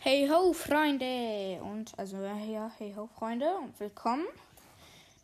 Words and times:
Hey 0.00 0.28
ho, 0.30 0.52
Freunde! 0.52 1.60
Und 1.60 1.92
also 1.98 2.18
ja, 2.18 2.70
hey 2.78 2.94
ho, 2.96 3.08
Freunde 3.18 3.52
und 3.56 3.78
willkommen. 3.80 4.24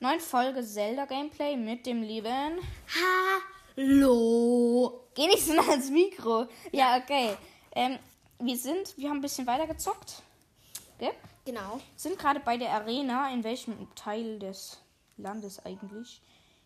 Neue 0.01 0.19
Folge 0.19 0.65
Zelda 0.65 1.05
Gameplay 1.05 1.57
mit 1.57 1.87
dem 1.87 2.03
lieben. 2.03 2.59
Hallo. 3.77 5.07
Geh 5.15 5.29
nicht 5.29 5.47
so 5.47 5.53
nah 5.55 5.69
ans 5.71 5.91
Mikro. 5.91 6.49
Ja, 6.73 6.97
okay. 6.97 7.37
Ähm, 7.71 8.01
wir 8.41 8.59
sind, 8.59 8.99
wir 8.99 9.11
haben 9.11 9.19
ein 9.19 9.23
bisschen 9.23 9.47
weiter 9.47 9.69
gezockt. 9.69 10.23
Gell? 10.99 11.13
Genau. 11.45 11.81
Sind 11.95 12.19
gerade 12.19 12.41
bei 12.41 12.57
der 12.57 12.73
Arena. 12.73 13.33
In 13.33 13.45
welchem 13.45 13.95
Teil 13.95 14.41
des 14.41 14.81
Landes 15.17 15.65
eigentlich? 15.65 16.21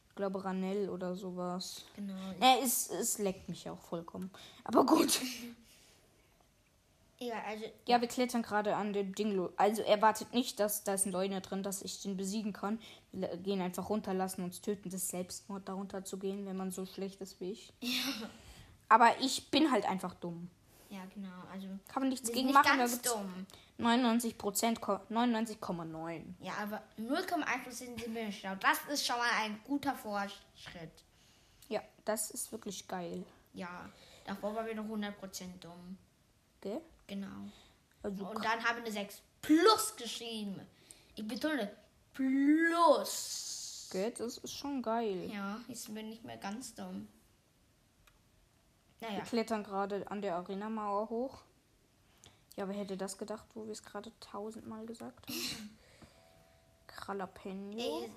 Ich 0.09 0.15
glaube 0.15 0.43
Ranell 0.43 0.89
oder 0.89 1.15
sowas. 1.15 1.85
Genau. 1.95 2.15
Äh, 2.41 2.65
es, 2.65 2.89
es 2.89 3.19
leckt 3.19 3.51
mich 3.51 3.69
auch 3.69 3.79
vollkommen. 3.79 4.31
Aber 4.65 4.87
gut. 4.87 5.21
Ja, 7.21 7.35
also 7.47 7.65
Ja, 7.87 8.01
wir 8.01 8.09
klettern 8.09 8.43
gerade 8.43 8.77
an 8.77 8.93
den 8.93 9.13
Dinglo. 9.13 9.53
Also 9.57 9.83
erwartet 9.83 10.33
nicht, 10.35 10.61
dass 10.61 10.85
da 10.85 10.95
ist 10.95 11.07
ein 11.07 11.13
Leune 11.13 11.41
drin, 11.41 11.63
dass 11.63 11.83
ich 11.83 12.01
den 12.03 12.17
besiegen 12.17 12.53
kann. 12.53 12.79
Wir 13.13 13.37
gehen 13.39 13.61
einfach 13.61 13.89
runter, 13.91 14.15
lassen 14.15 14.45
uns 14.45 14.61
töten. 14.61 14.91
Das 14.91 15.03
ist 15.03 15.09
Selbstmord, 15.09 15.69
darunter 15.69 16.05
zu 16.05 16.19
gehen, 16.19 16.47
wenn 16.47 16.57
man 16.57 16.71
so 16.71 16.87
schlecht 16.87 17.21
ist 17.21 17.41
wie 17.41 17.53
ich. 17.53 17.73
Aber 18.89 19.11
ich 19.21 19.51
bin 19.51 19.71
halt 19.73 19.85
einfach 19.87 20.15
dumm. 20.15 20.49
ja, 20.91 21.01
genau. 21.13 21.29
Also 21.53 21.67
Kann 21.89 22.03
man 22.05 22.09
nichts 22.11 22.31
gegen 22.31 22.53
machen. 22.53 22.63
nicht 22.63 22.75
Da 22.75 22.77
ganz 22.77 22.93
gibt's 22.93 23.13
dumm. 23.13 23.47
99 23.79 24.39
Prozent, 24.39 24.81
99,9. 24.81 26.23
Ja, 26.41 26.53
aber 26.63 26.83
0,1% 26.99 27.71
sind 27.71 28.15
wir 28.15 28.33
schlau. 28.33 28.55
Das 28.57 28.79
ist 28.93 29.07
schon 29.07 29.17
mal 29.17 29.29
ein 29.43 29.61
guter 29.65 29.95
Fortschritt. 29.95 31.05
Ja, 31.69 31.83
das 32.05 32.31
ist 32.31 32.51
wirklich 32.51 32.87
geil. 32.89 33.25
Ja, 33.55 33.89
davor 34.25 34.55
waren 34.55 34.67
wir 34.67 34.75
noch 34.75 34.85
100% 34.85 35.13
dumm. 35.61 35.99
Gell? 36.61 36.81
Genau. 37.09 37.51
Also, 38.03 38.25
Und 38.29 38.45
dann 38.45 38.63
haben 38.63 38.77
wir 38.77 38.85
eine 38.85 38.93
6 38.93 39.21
plus 39.43 39.97
geschrieben. 39.97 40.61
Ich 41.17 41.27
betone 41.27 41.75
plus. 42.15 43.89
gell? 43.91 44.13
Das 44.13 44.39
ist 44.39 44.53
schon 44.53 44.83
geil. 44.83 45.29
Ja, 45.33 45.61
jetzt 45.67 45.85
sind 45.85 45.97
wir 45.97 46.03
nicht 46.05 46.23
mehr 46.25 46.37
ganz 46.37 46.75
dumm. 46.75 47.09
Wir 49.01 49.09
Naja, 49.09 49.21
klettern 49.25 49.65
gerade 49.65 50.09
an 50.11 50.23
der 50.23 50.37
Arena-Mauer 50.37 51.09
hoch. 51.09 51.43
Ja, 52.57 52.69
wer 52.69 52.75
hätte 52.77 52.97
das 52.97 53.17
gedacht, 53.19 53.47
wo 53.55 53.65
wir 53.65 53.73
es 53.73 53.83
gerade 53.83 54.13
tausendmal 54.21 54.85
gesagt 54.87 55.29
haben? 55.29 55.79
Kralapeno. 56.87 57.79
ey, 57.79 58.11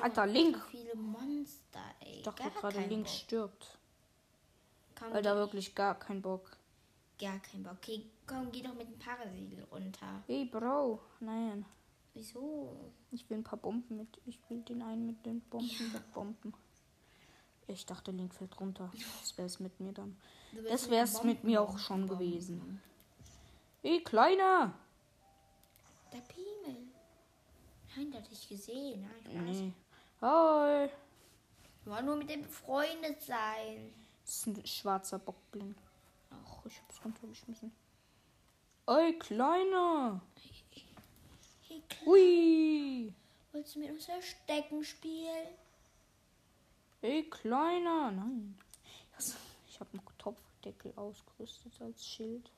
Alter, 0.00 0.26
Link. 0.26 0.56
so 0.56 0.62
viele 0.70 0.94
Monster. 0.94 1.80
Ich 2.00 2.22
dachte 2.22 2.50
gerade, 2.50 2.80
Link 2.80 3.04
Bock. 3.04 3.12
stirbt. 3.14 3.78
Komm, 4.98 5.12
Alter, 5.12 5.36
wirklich 5.36 5.74
gar 5.74 5.98
kein 5.98 6.22
Bock. 6.22 6.56
Gar 7.18 7.38
kein 7.38 7.62
Bock. 7.62 7.74
Okay, 7.78 8.04
komm, 8.26 8.52
geh 8.52 8.62
doch 8.62 8.74
mit 8.74 8.88
dem 8.88 8.98
Parasegel 8.98 9.64
runter. 9.70 10.22
Hey, 10.26 10.44
Bro. 10.44 11.00
Nein. 11.20 11.64
Wieso? 12.12 12.92
Ich 13.10 13.28
will 13.28 13.38
ein 13.38 13.44
paar 13.44 13.58
Bomben 13.58 13.96
mit. 13.96 14.08
Ich 14.26 14.38
will 14.48 14.62
den 14.62 14.82
einen 14.82 15.06
mit 15.06 15.24
den 15.24 15.40
Bomben 15.42 15.94
wegbomben. 15.94 16.54
Ich 17.68 17.84
dachte, 17.84 18.10
Link 18.10 18.34
fällt 18.34 18.58
runter. 18.60 18.90
Das 19.20 19.36
wär's 19.36 19.60
mit 19.60 19.80
mir 19.80 19.92
dann. 19.92 20.16
Das 20.68 20.88
wär's 20.90 21.14
Bomben 21.14 21.28
mit 21.28 21.44
mir 21.44 21.60
auch 21.62 21.66
bomben. 21.68 21.82
schon 21.82 22.08
gewesen. 22.08 22.80
Hey, 23.82 24.02
Kleiner. 24.02 24.72
Der 26.12 26.20
Piemel. 26.20 26.82
Nein, 27.96 28.10
der 28.10 28.22
hat 28.22 28.30
dich 28.30 28.48
gesehen. 28.48 29.02
Nein, 29.02 29.44
Spaß. 29.44 29.56
Nee. 29.56 29.72
Hi. 30.20 30.90
Wir 31.84 31.92
wollen 31.92 32.06
nur 32.06 32.16
mit 32.16 32.30
dem 32.30 32.42
befreundet 32.42 33.22
sein. 33.22 33.92
Das 34.24 34.34
ist 34.38 34.46
ein 34.46 34.66
schwarzer 34.66 35.18
Bockblin. 35.18 35.74
Ich 36.66 36.80
hab's 36.80 37.04
runtergeschmissen. 37.04 37.72
Ey, 38.88 39.18
Kleiner. 39.18 40.20
Hey, 41.68 41.82
Klein, 41.88 42.06
Hui. 42.06 43.14
willst 43.52 43.74
du 43.74 43.80
mit 43.80 43.90
uns 43.90 44.04
Verstecken 44.06 44.84
spielen? 44.84 45.48
Ey, 47.02 47.24
Kleiner. 47.30 48.10
Nein. 48.12 48.56
Ich 49.68 49.80
habe 49.80 49.90
einen 49.92 50.02
Topfdeckel 50.18 50.92
ausgerüstet 50.96 51.72
als 51.80 52.06
Schild. 52.06 52.50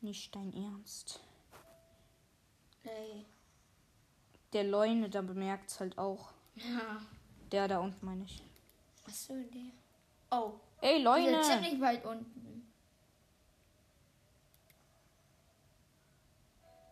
Nicht 0.00 0.34
dein 0.34 0.52
Ernst. 0.52 1.20
Hey. 2.82 3.24
Der 4.52 4.64
Leune, 4.64 5.08
da 5.10 5.22
bemerkt's 5.22 5.80
halt 5.80 5.98
auch. 5.98 6.32
Ja. 6.56 7.02
Der 7.50 7.66
da 7.68 7.78
unten 7.80 8.04
meine 8.04 8.24
ich. 8.24 8.42
Achso, 9.06 9.34
der. 9.34 9.70
Oh, 10.30 10.52
Ey, 10.80 11.02
Leune. 11.02 11.40
ziemlich 11.42 11.80
weit 11.80 12.04
unten. 12.04 12.53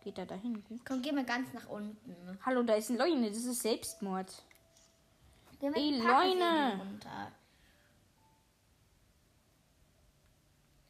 Geht 0.03 0.17
er 0.17 0.25
dahin? 0.25 0.61
Gut. 0.65 0.81
Komm, 0.85 1.01
geh 1.01 1.13
mal 1.13 1.23
ganz 1.23 1.53
nach 1.53 1.69
unten. 1.69 2.37
Hallo, 2.45 2.61
da 2.63 2.73
ist 2.73 2.89
ein 2.89 2.97
Leune. 2.97 3.29
Das 3.29 3.37
ist 3.37 3.61
Selbstmord. 3.61 4.43
Geh 5.61 5.67
Ey, 5.67 5.97
Leune. 5.97 6.99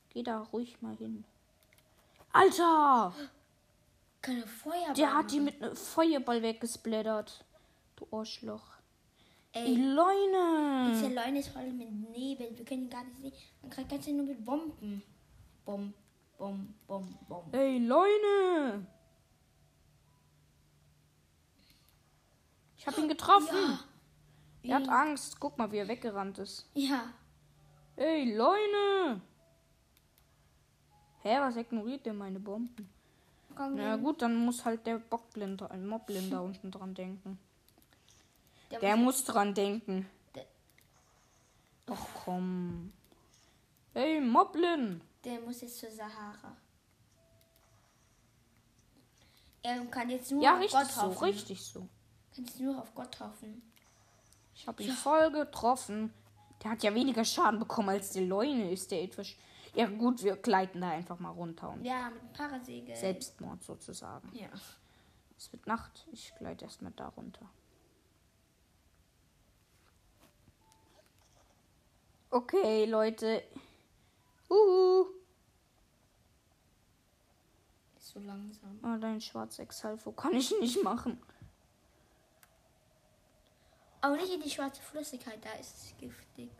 Geh 0.09 0.23
da 0.23 0.39
ruhig 0.39 0.81
mal 0.81 0.95
hin. 0.95 1.23
Alter! 2.31 3.13
Keine 4.19 4.47
Feuerball. 4.47 4.95
Der 4.95 5.13
hat 5.13 5.31
die 5.31 5.39
mit 5.39 5.61
einem 5.61 5.75
Feuerball 5.75 6.41
weggesplattert. 6.41 7.45
Du 7.95 8.07
Arschloch. 8.11 8.65
Ey, 9.51 9.75
Ey, 9.75 9.75
Leune! 9.75 10.91
Dieser 10.91 11.09
Leune 11.11 11.39
ist 11.39 11.49
voll 11.49 11.71
mit 11.71 11.91
Nebel. 11.91 12.57
Wir 12.57 12.65
können 12.65 12.85
ihn 12.85 12.89
gar 12.89 13.03
nicht 13.03 13.21
sehen. 13.21 13.33
Man 13.61 13.69
kriegt 13.69 13.89
ganz 13.89 14.07
nur 14.07 14.25
mit 14.25 14.43
Bomben. 14.43 15.03
Bom, 15.65 15.93
bom, 16.39 16.73
bom, 16.87 17.15
bom. 17.27 17.43
Ey, 17.51 17.77
Leune! 17.77 18.87
Ich 22.83 22.87
hab 22.87 22.97
ihn 22.97 23.07
getroffen. 23.07 23.79
Er 24.61 24.75
hat 24.75 24.89
Angst. 24.89 25.39
Guck 25.39 25.57
mal, 25.57 25.71
wie 25.71 25.77
er 25.77 25.87
weggerannt 25.87 26.37
ist. 26.39 26.69
Ja. 26.73 27.13
Ey, 27.95 28.35
Leune! 28.35 29.21
Hä, 31.21 31.39
was 31.39 31.55
ignoriert 31.55 32.05
der 32.05 32.13
meine 32.13 32.41
Bomben? 32.41 32.89
Komm, 33.55 33.75
Na 33.75 33.95
gut, 33.95 34.21
dann 34.21 34.35
muss 34.35 34.65
halt 34.65 34.85
der 34.85 34.97
Bockblind, 34.97 35.61
ein 35.71 35.87
Moblin 35.87 36.29
da 36.29 36.39
unten 36.41 36.71
dran 36.71 36.93
denken. 36.93 37.39
der 38.69 38.79
Der 38.81 38.97
muss- 38.97 39.19
muss 39.19 39.23
dran 39.25 39.53
denken. 39.53 40.09
Doch 41.85 42.05
komm. 42.25 42.91
Ey, 43.93 44.19
Moblin! 44.19 44.99
Der 45.23 45.39
muss 45.39 45.61
jetzt 45.61 45.77
zur 45.79 45.89
Sahara. 45.91 46.57
Er 49.61 49.85
kann 49.85 50.09
jetzt 50.09 50.31
nur 50.31 50.43
Ja, 50.43 50.55
richtig 50.57 50.77
Gott 50.81 50.91
so, 50.91 51.01
hoffen. 51.03 51.23
richtig 51.23 51.61
so. 51.63 51.87
Kann 52.33 52.45
jetzt 52.45 52.59
nur 52.59 52.81
auf 52.81 52.93
Gott 52.95 53.19
hoffen. 53.19 53.61
Ich 54.55 54.67
habe 54.67 54.83
ihn 54.83 54.91
voll 54.91 55.31
getroffen. 55.31 56.13
Der 56.63 56.71
hat 56.71 56.83
ja 56.83 56.93
weniger 56.93 57.25
Schaden 57.25 57.59
bekommen 57.59 57.89
als 57.89 58.11
der 58.11 58.23
Leune. 58.23 58.71
Ist 58.71 58.91
der 58.91 59.03
etwas. 59.03 59.35
Ja, 59.75 59.87
gut, 59.87 60.23
wir 60.23 60.35
gleiten 60.35 60.81
da 60.81 60.91
einfach 60.91 61.19
mal 61.19 61.31
runter 61.31 61.71
und 61.71 61.83
Ja, 61.83 62.09
mit 62.09 62.21
dem 62.21 62.33
Parasegel. 62.33 62.95
Selbstmord 62.95 63.63
sozusagen. 63.63 64.29
Ja. 64.33 64.47
Es 65.37 65.51
wird 65.51 65.65
Nacht. 65.67 66.07
Ich 66.11 66.33
gleite 66.37 66.65
erstmal 66.65 66.91
da 66.91 67.09
runter. 67.09 67.49
Okay, 72.29 72.85
Leute. 72.85 73.43
Uhu. 74.49 75.05
Ist 77.97 78.09
so 78.09 78.19
langsam. 78.19 78.79
Oh, 78.83 78.97
dein 78.99 79.21
Schwarzexhalfo 79.21 80.11
kann 80.11 80.33
ich 80.33 80.53
nicht 80.59 80.83
machen. 80.83 81.19
Aber 84.03 84.17
nicht 84.17 84.33
in 84.33 84.41
die 84.41 84.49
schwarze 84.49 84.81
Flüssigkeit, 84.81 85.39
da 85.45 85.53
ist 85.53 85.77
es 85.77 85.97
giftig. 85.97 86.51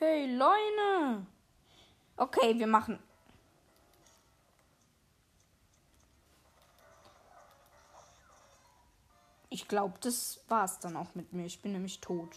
Hey, 0.00 0.26
Leune. 0.34 1.24
Okay, 2.16 2.58
wir 2.58 2.66
machen. 2.66 2.98
Ich 9.48 9.68
glaube, 9.68 9.96
das 10.00 10.40
war's 10.48 10.80
dann 10.80 10.96
auch 10.96 11.14
mit 11.14 11.32
mir. 11.32 11.46
Ich 11.46 11.62
bin 11.62 11.70
nämlich 11.70 12.00
tot. 12.00 12.34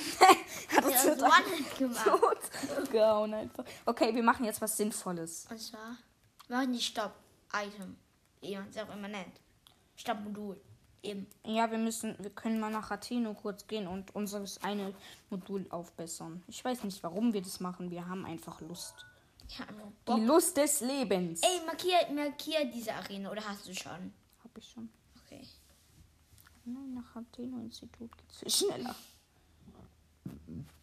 Hat 1.71 1.77
gemacht. 1.77 2.05
tot 2.05 2.91
gehauen 2.91 3.35
einfach. 3.35 3.65
Okay, 3.85 4.15
wir 4.15 4.23
machen 4.23 4.45
jetzt 4.45 4.61
was 4.61 4.75
Sinnvolles. 4.75 5.45
Und 5.47 5.59
zwar, 5.59 5.95
wir 6.47 6.57
machen 6.57 6.73
die 6.73 6.81
Stopp-Item. 6.81 7.97
Wie 8.41 8.57
man 8.57 8.67
es 8.67 8.77
auch 8.79 8.91
immer 8.95 9.09
nennt. 9.09 9.39
Stopp-Modul. 9.95 10.59
Eben. 11.03 11.27
Ja, 11.45 11.69
wir 11.69 11.77
müssen, 11.77 12.15
wir 12.17 12.29
können 12.29 12.61
mal 12.61 12.71
nach 12.71 12.89
Atheno 12.89 13.33
kurz 13.33 13.67
gehen 13.67 13.87
und 13.87 14.15
unseres 14.15 14.63
eine 14.63 14.93
Modul 15.29 15.65
aufbessern. 15.69 16.41
Ich 16.47 16.63
weiß 16.63 16.85
nicht, 16.85 17.03
warum 17.03 17.33
wir 17.33 17.41
das 17.41 17.59
machen. 17.59 17.91
Wir 17.91 18.07
haben 18.07 18.25
einfach 18.25 18.61
Lust. 18.61 19.05
Ja, 19.49 19.65
also 19.65 19.81
Die 19.81 20.05
Bock. 20.05 20.19
Lust 20.21 20.55
des 20.55 20.79
Lebens. 20.79 21.41
Ey, 21.43 21.65
markier, 21.65 21.97
markier 22.15 22.65
diese 22.71 22.93
Arena. 22.93 23.29
Oder 23.31 23.45
hast 23.45 23.67
du 23.67 23.75
schon? 23.75 24.13
Hab 24.43 24.57
ich 24.57 24.69
schon. 24.69 24.89
Okay. 25.25 25.45
Nein, 26.63 26.93
nach 26.93 27.15
Atheno-Institut 27.17 28.17
geht's 28.17 28.39
viel 28.39 28.49
schneller. 28.49 28.95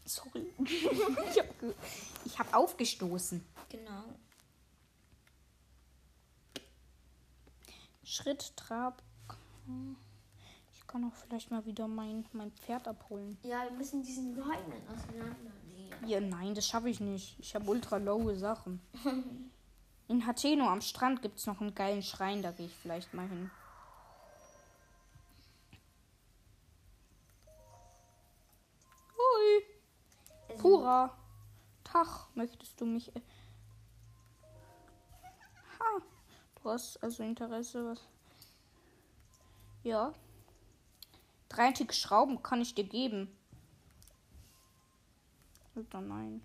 Sorry. 0.05 0.53
ich 0.65 1.39
habe 1.39 1.75
hab 2.39 2.55
aufgestoßen. 2.55 3.43
Genau. 3.71 4.05
Schritt, 8.05 8.55
Trab. 8.57 9.03
Ich 9.67 10.10
kann 10.91 11.05
auch 11.05 11.15
vielleicht 11.15 11.53
mal 11.53 11.65
wieder 11.65 11.87
mein, 11.87 12.27
mein 12.33 12.51
Pferd 12.51 12.89
abholen. 12.89 13.39
Ja, 13.45 13.63
wir 13.63 13.71
müssen 13.71 14.03
diesen 14.03 14.35
Leinen 14.37 14.83
auseinandernehmen. 14.89 16.09
Ja, 16.09 16.21
nein, 16.21 16.53
das 16.53 16.67
schaffe 16.67 16.91
ich 16.91 16.99
nicht. 16.99 17.39
Ich 17.39 17.55
habe 17.55 17.71
ultra 17.71 17.99
lowe 17.99 18.35
Sachen. 18.35 18.81
In 20.09 20.27
Hateno 20.27 20.67
am 20.69 20.81
Strand 20.81 21.23
gibt 21.23 21.39
es 21.39 21.47
noch 21.47 21.61
einen 21.61 21.77
geilen 21.77 22.03
Schrein, 22.03 22.43
da 22.43 22.51
gehe 22.51 22.67
ich 22.67 22.75
vielleicht 22.75 23.15
mal 23.15 23.29
hin. 23.29 23.53
Hui. 29.17 29.65
Also, 30.49 30.61
Pura. 30.63 31.17
Tag, 31.85 32.27
möchtest 32.35 32.81
du 32.81 32.87
mich. 32.87 33.15
äh, 33.15 33.21
Ha. 35.79 36.03
Du 36.61 36.69
hast 36.71 37.01
also 37.01 37.23
Interesse, 37.23 37.87
was. 37.87 38.09
Ja. 39.85 40.13
Drei 41.51 41.67
antike 41.67 41.93
Schrauben 41.93 42.43
kann 42.43 42.63
ich 42.63 42.75
dir 42.75 42.85
geben. 42.85 43.29
Oder 45.75 46.01
nein. 46.01 46.41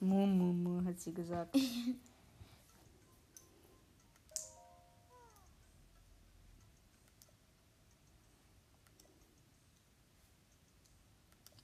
Mu, 0.00 0.84
hat 0.84 1.00
sie 1.00 1.12
gesagt. 1.12 1.56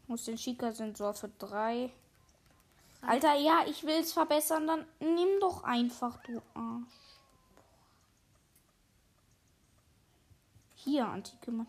Muss 0.06 0.24
den 0.24 0.38
Schika-Sensor 0.38 1.12
für 1.14 1.28
drei. 1.28 1.92
Alter, 3.06 3.34
ja, 3.34 3.64
ich 3.66 3.84
will 3.84 4.00
es 4.00 4.12
verbessern, 4.12 4.66
dann 4.66 4.86
nimm 5.00 5.40
doch 5.40 5.62
einfach, 5.64 6.22
du 6.22 6.40
Arsch. 6.54 7.04
Hier, 10.74 11.06
antike 11.06 11.50
Mann. 11.50 11.66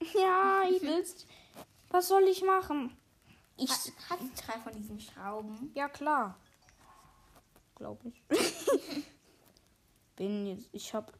Ja, 0.14 0.64
ich 0.68 0.82
will's. 0.82 1.26
Was 1.90 2.08
soll 2.08 2.24
ich 2.24 2.42
machen? 2.42 2.96
Ich. 3.56 3.70
Hat, 3.70 4.18
drei 4.36 4.58
von 4.58 4.72
diesen 4.72 4.98
Schrauben. 4.98 5.70
Ja, 5.74 5.88
klar. 5.88 6.36
Glaube 7.76 8.08
ich. 8.08 8.22
Bin 10.16 10.46
jetzt. 10.46 10.68
Ich 10.72 10.92
hab. 10.94 11.12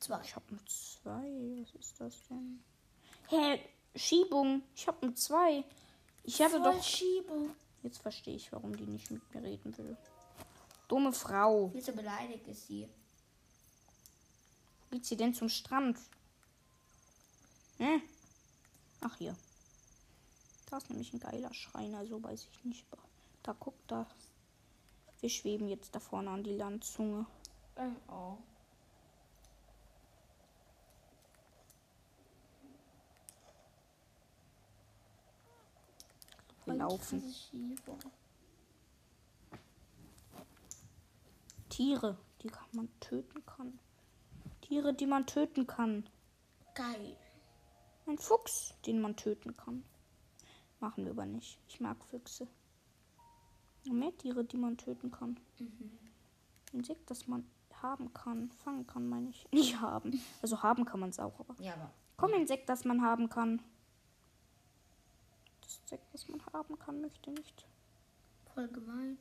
Zwei. 0.00 0.20
Ich 0.22 0.36
hab 0.36 0.50
nur 0.50 0.64
zwei. 0.64 1.58
Was 1.60 1.74
ist 1.74 2.00
das 2.00 2.22
denn? 2.28 2.62
Hä? 3.28 3.60
Schiebung. 3.94 4.62
Ich 4.74 4.86
hab 4.86 5.02
nur 5.02 5.14
zwei. 5.14 5.64
Ich 6.24 6.40
hatte 6.40 6.60
Voll 6.60 6.74
doch. 6.74 6.82
Schiebung. 6.82 7.50
Jetzt 7.82 8.02
verstehe 8.02 8.36
ich, 8.36 8.52
warum 8.52 8.76
die 8.76 8.86
nicht 8.86 9.10
mit 9.10 9.34
mir 9.34 9.42
reden 9.42 9.76
will. 9.78 9.96
Dumme 10.88 11.12
Frau. 11.12 11.70
Wieso 11.74 11.92
beleidigt 11.92 12.46
ist 12.48 12.66
sie? 12.66 12.88
Wo 14.80 14.96
geht 14.96 15.04
sie 15.04 15.16
denn 15.16 15.34
zum 15.34 15.48
Strand? 15.48 15.98
Hä? 17.78 18.00
Ach, 19.00 19.16
hier. 19.16 19.36
Da 20.70 20.78
ist 20.78 20.90
nämlich 20.90 21.12
ein 21.12 21.20
geiler 21.20 21.52
Schreiner, 21.54 22.04
so 22.06 22.22
weiß 22.22 22.48
ich 22.50 22.64
nicht. 22.64 22.86
Aber 22.90 23.02
Da 23.42 23.52
guckt 23.52 23.90
da. 23.90 24.06
Wir 25.20 25.30
schweben 25.30 25.68
jetzt 25.68 25.94
da 25.94 26.00
vorne 26.00 26.30
an 26.30 26.44
die 26.44 26.56
Landzunge. 26.56 27.26
Oh. 28.08 28.36
Wir 36.68 36.74
laufen. 36.74 37.20
krasse 37.20 37.34
Schiebung. 37.34 37.98
Tiere, 41.68 42.18
die 42.42 42.48
kann 42.48 42.68
man 42.72 42.88
töten 43.00 43.44
kann. 43.46 43.78
Tiere, 44.60 44.92
die 44.92 45.06
man 45.06 45.26
töten 45.26 45.66
kann. 45.66 46.08
Geil. 46.74 47.16
Ein 48.06 48.18
Fuchs, 48.18 48.74
den 48.86 49.00
man 49.00 49.16
töten 49.16 49.56
kann. 49.56 49.84
Machen 50.80 51.04
wir 51.04 51.12
aber 51.12 51.26
nicht. 51.26 51.58
Ich 51.68 51.80
mag 51.80 51.96
Füchse. 52.04 52.46
Mehr 53.84 54.16
Tiere, 54.16 54.44
die 54.44 54.56
man 54.56 54.76
töten 54.76 55.10
kann. 55.10 55.40
Insekt, 56.72 57.10
das 57.10 57.26
man 57.26 57.46
haben 57.82 58.12
kann. 58.12 58.50
Fangen 58.50 58.86
kann, 58.86 59.08
meine 59.08 59.30
ich. 59.30 59.46
Nicht 59.52 59.80
haben. 59.80 60.20
Also 60.42 60.62
haben 60.62 60.84
kann 60.84 61.00
man 61.00 61.10
es 61.10 61.18
auch, 61.18 61.40
aber. 61.40 61.54
Ja, 61.62 61.74
aber. 61.74 61.90
Komm, 62.16 62.34
Insekt, 62.34 62.68
das 62.68 62.84
man 62.84 63.02
haben 63.02 63.28
kann. 63.28 63.62
Das 65.88 65.92
Insekt, 65.92 66.12
das 66.14 66.28
man 66.28 66.42
haben 66.52 66.78
kann, 66.78 67.00
möchte 67.00 67.30
nicht. 67.30 67.66
Voll 68.52 68.68
gemein. 68.68 69.16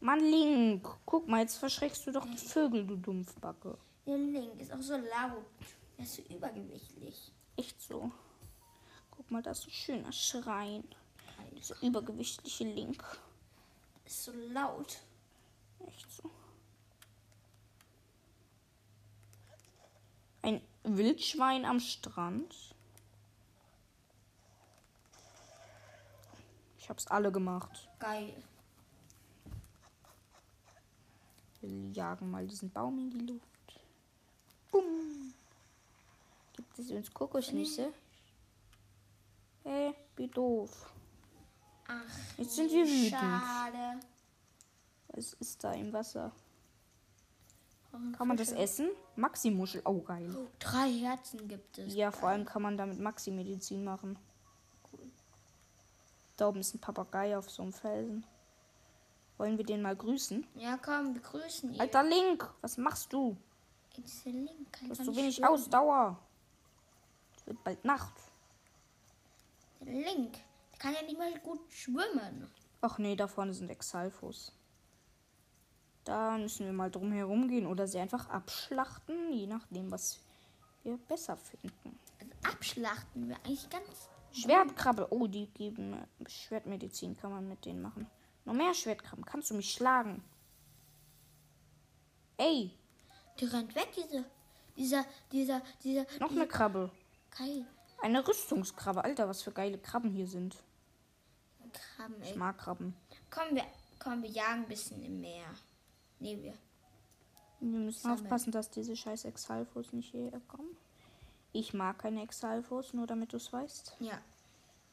Mann, 0.00 0.18
Link. 0.18 0.88
Guck 1.06 1.28
mal, 1.28 1.40
jetzt 1.40 1.56
verschreckst 1.56 2.04
du 2.08 2.10
doch 2.10 2.26
die 2.26 2.36
Vögel, 2.36 2.84
du 2.84 2.96
Dumpfbacke. 2.96 3.78
Der 4.06 4.18
Link 4.18 4.60
ist 4.60 4.72
auch 4.72 4.80
so 4.80 4.96
laut. 4.96 5.44
Er 5.98 6.04
ist 6.04 6.14
so 6.14 6.22
übergewichtlich. 6.22 7.32
Echt 7.56 7.80
so. 7.80 8.10
Guck 9.12 9.30
mal, 9.30 9.40
da 9.40 9.52
ist 9.52 9.68
ein 9.68 9.70
schöner 9.70 10.10
Schrein. 10.10 10.82
Dieser 11.56 11.80
übergewichtliche 11.80 12.64
Link. 12.64 13.04
Ist 14.04 14.24
so 14.24 14.32
laut. 14.32 14.98
Echt 15.86 16.10
so. 16.10 16.28
Ein 20.42 20.60
Wildschwein 20.82 21.64
am 21.64 21.78
Strand. 21.78 22.73
Ich 26.84 26.90
hab's 26.90 27.06
alle 27.06 27.32
gemacht. 27.32 27.88
Geil. 27.98 28.34
Wir 31.62 31.90
jagen 31.92 32.30
mal 32.30 32.46
diesen 32.46 32.70
Baum 32.70 32.98
in 32.98 33.10
die 33.10 33.20
Luft. 33.20 33.80
Bumm. 34.70 35.32
Gibt 36.54 36.78
es 36.78 36.90
uns 36.90 37.10
Kokosnüsse? 37.14 37.90
Hey, 39.62 39.94
wie 40.16 40.28
doof. 40.28 40.92
Ach, 41.88 42.02
Jetzt 42.36 42.54
sind 42.56 42.70
wir 42.70 42.84
wütend. 42.86 43.18
schade. 43.18 44.00
Was 45.08 45.32
ist 45.32 45.64
da 45.64 45.72
im 45.72 45.90
Wasser? 45.90 46.32
Kann 47.92 48.28
man 48.28 48.36
das 48.36 48.52
essen? 48.52 48.90
Maxi-Muschel. 49.16 49.80
Oh, 49.86 50.02
geil. 50.02 50.36
Oh, 50.36 50.48
drei 50.58 50.92
Herzen 50.92 51.48
gibt 51.48 51.78
es. 51.78 51.94
Ja, 51.94 52.10
vor 52.10 52.28
allem 52.28 52.44
kann 52.44 52.60
man 52.60 52.76
damit 52.76 53.00
Maxi-Medizin 53.00 53.84
machen. 53.84 54.18
Da 56.36 56.48
oben 56.48 56.60
ist 56.60 56.74
ein 56.74 56.80
Papagei 56.80 57.36
auf 57.36 57.50
so 57.50 57.62
einem 57.62 57.72
Felsen. 57.72 58.24
Wollen 59.36 59.58
wir 59.58 59.64
den 59.64 59.82
mal 59.82 59.96
grüßen? 59.96 60.46
Ja, 60.54 60.76
komm, 60.76 61.14
wir 61.14 61.22
grüßen 61.22 61.74
ihn. 61.74 61.80
Alter 61.80 62.02
Link, 62.04 62.48
was 62.60 62.76
machst 62.76 63.12
du? 63.12 63.36
Dieser 63.96 64.30
Link 64.30 64.78
Du 64.82 64.90
hast 64.90 65.04
so 65.04 65.16
wenig 65.16 65.36
schwimmen. 65.36 65.50
Ausdauer. 65.50 66.18
Es 67.36 67.46
wird 67.46 67.62
bald 67.64 67.84
Nacht. 67.84 68.14
Der 69.80 69.92
Link, 69.92 70.32
der 70.72 70.78
kann 70.78 70.94
ja 70.94 71.02
nicht 71.02 71.18
mal 71.18 71.38
gut 71.40 71.60
schwimmen. 71.70 72.50
Ach 72.80 72.98
nee, 72.98 73.16
da 73.16 73.26
vorne 73.28 73.54
sind 73.54 73.70
Exalfos. 73.70 74.52
Da 76.04 76.36
müssen 76.36 76.66
wir 76.66 76.72
mal 76.72 76.90
drum 76.90 77.12
herum 77.12 77.48
gehen 77.48 77.66
oder 77.66 77.86
sie 77.86 77.98
einfach 77.98 78.28
abschlachten, 78.28 79.32
je 79.32 79.46
nachdem, 79.46 79.90
was 79.90 80.20
wir 80.82 80.98
besser 80.98 81.36
finden. 81.36 81.98
Also 82.20 82.32
abschlachten 82.42 83.28
wir 83.28 83.36
eigentlich 83.36 83.68
ganz. 83.70 84.08
Schwertkrabbe. 84.34 85.08
Oh, 85.12 85.26
die 85.26 85.46
geben 85.48 85.96
Schwertmedizin, 86.26 87.16
kann 87.16 87.30
man 87.30 87.48
mit 87.48 87.64
denen 87.64 87.82
machen. 87.82 88.06
Noch 88.44 88.54
mehr 88.54 88.74
Schwertkrabben. 88.74 89.24
Kannst 89.24 89.50
du 89.50 89.54
mich 89.54 89.72
schlagen? 89.72 90.22
Ey, 92.36 92.72
Die 93.40 93.44
rennt 93.46 93.74
weg, 93.74 93.88
diese. 93.96 94.24
Dieser, 94.76 95.04
dieser, 95.30 95.62
dieser. 95.84 96.02
noch 96.20 96.28
dieser 96.28 96.40
eine 96.42 96.48
Krabbe. 96.48 96.90
Geil. 97.38 97.66
Eine 98.02 98.26
Rüstungskrabbe. 98.26 99.04
Alter, 99.04 99.28
was 99.28 99.42
für 99.42 99.52
geile 99.52 99.78
Krabben 99.78 100.10
hier 100.10 100.26
sind. 100.26 100.56
Krabben, 101.72 102.20
Ich 102.22 102.30
ey. 102.32 102.36
mag 102.36 102.58
Krabben. 102.58 102.94
Komm, 103.30 103.54
wir, 103.56 103.64
komm, 103.98 104.22
wir 104.22 104.30
jagen 104.30 104.62
ein 104.62 104.68
bisschen 104.68 105.02
im 105.04 105.20
Meer. 105.20 105.46
Nee, 106.18 106.40
wir. 106.42 106.54
Wir 107.60 107.78
müssen 107.78 108.00
Sammeln. 108.02 108.20
aufpassen, 108.22 108.52
dass 108.52 108.70
diese 108.70 108.96
scheiß 108.96 109.24
Exalfos 109.24 109.92
nicht 109.92 110.10
hierher 110.10 110.40
kommen. 110.48 110.76
Ich 111.56 111.72
mag 111.72 111.98
keine 112.00 112.22
Exalfos, 112.22 112.92
nur 112.94 113.06
damit 113.06 113.32
du 113.32 113.36
es 113.38 113.52
weißt. 113.52 113.96
Ja, 114.00 114.20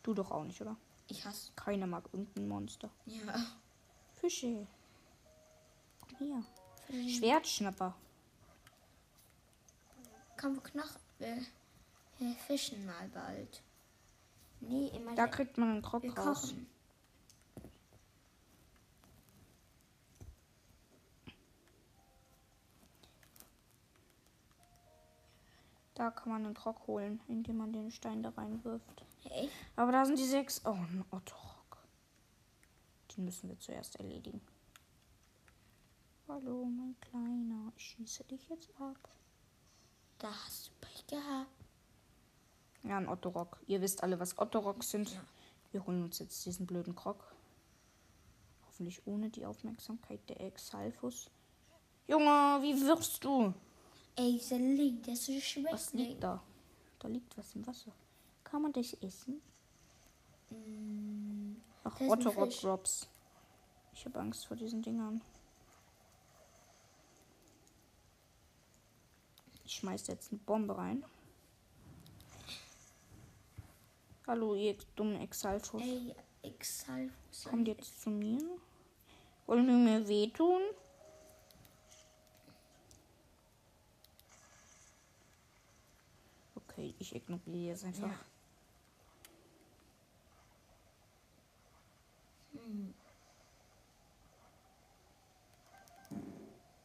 Du 0.04 0.14
doch 0.14 0.32
auch 0.32 0.44
nicht, 0.44 0.62
oder? 0.62 0.76
ich 1.08 1.26
hasse. 1.26 1.52
Keiner 1.58 1.86
mag 1.88 2.06
irgendein 2.14 2.48
Monster. 2.48 2.90
Ja. 3.06 3.34
Fische. 4.22 4.66
Hier. 6.18 6.44
Schwertschnapper. 7.10 7.94
Komm, 10.40 10.56
wir 10.56 10.62
knochen. 10.62 11.02
Wir, 11.20 11.38
wir 12.20 12.36
fischen 12.48 12.86
mal 12.86 13.10
bald. 13.10 13.62
Nee, 14.62 14.88
immer. 14.96 15.16
Da 15.16 15.28
kriegt 15.28 15.58
man 15.58 15.70
einen 15.72 15.82
Krog 15.82 16.04
raus. 16.18 16.44
kochen. 16.44 16.68
Da 26.02 26.10
kann 26.10 26.32
man 26.32 26.44
einen 26.48 26.58
Rock 26.58 26.88
holen, 26.88 27.22
indem 27.28 27.58
man 27.58 27.74
den 27.74 27.92
Stein 27.92 28.24
da 28.24 28.30
reinwirft. 28.30 29.06
Echt? 29.26 29.52
Aber 29.76 29.92
da 29.92 30.04
sind 30.04 30.18
die 30.18 30.26
sechs. 30.26 30.60
Oh, 30.66 30.72
ein 30.72 31.06
Otto-Rock. 31.12 31.78
Den 33.16 33.26
müssen 33.26 33.50
wir 33.50 33.60
zuerst 33.60 33.98
erledigen. 33.98 34.42
Hallo, 36.28 36.66
mein 36.66 36.96
Kleiner. 37.02 37.72
Ich 37.78 37.84
schieße 37.84 38.24
dich 38.24 38.50
jetzt 38.50 38.72
ab. 38.82 38.98
Da 40.18 40.30
hast 40.44 40.70
du 40.70 40.72
Pech 40.82 41.06
gehabt. 41.06 41.52
Ja, 42.82 42.98
ein 42.98 43.08
Otto-Rock. 43.08 43.62
Ihr 43.68 43.80
wisst 43.82 44.02
alle, 44.02 44.20
was 44.20 44.40
Otto-Rocks 44.40 44.90
sind. 44.90 45.14
Ja. 45.14 45.22
Wir 45.72 45.86
holen 45.86 46.06
uns 46.06 46.18
jetzt 46.18 46.44
diesen 46.48 46.66
blöden 46.66 46.96
Krog. 46.96 47.32
Hoffentlich 48.66 49.06
ohne 49.06 49.30
die 49.30 49.46
Aufmerksamkeit 49.46 50.28
der 50.30 50.42
Exalfus. 50.42 51.30
Junge, 52.08 52.58
wie 52.64 52.88
wirst 52.88 53.24
du? 53.24 53.54
Ey, 54.22 54.34
dieser 54.34 54.60
Link, 54.60 55.02
der 55.04 55.14
ist 55.14 55.26
so 55.26 55.40
schwach. 55.40 55.72
Was 55.74 55.94
liegt 55.94 56.24
da? 56.24 56.44
Da 57.00 57.08
liegt 57.08 57.36
was 57.36 57.56
im 57.56 57.66
Wasser. 57.66 57.92
Kann 58.44 58.62
man 58.62 58.72
das 58.72 58.94
essen? 59.02 59.42
Mm, 60.52 61.56
Ach, 61.84 61.98
Fisch. 61.98 62.62
Drops. 62.62 63.10
Ich 63.96 64.06
habe 64.06 64.20
Angst 64.20 64.46
vor 64.46 64.56
diesen 64.56 64.84
Dingern. 64.84 65.22
Ich 69.66 69.74
schmeiß 69.74 70.06
jetzt 70.06 70.32
eine 70.32 70.40
Bombe 70.42 70.78
rein. 70.78 71.04
Hallo, 74.28 74.54
ihr 74.54 74.78
dummen 74.96 75.20
Exalfus. 75.20 75.82
ey, 75.82 76.14
Exalfus. 76.44 77.46
Kommt 77.46 77.68
jetzt 77.68 78.00
zu 78.02 78.12
mir. 78.12 78.40
Wollen 79.48 79.66
wir 79.66 79.74
mir 80.00 80.08
wehtun? 80.08 80.62
Okay, 86.82 86.96
ich 86.98 87.16
ignoriere 87.16 87.74
jetzt 87.74 87.86
einfach. 87.86 88.10
Ja. 88.10 88.20
Hm. 92.54 92.94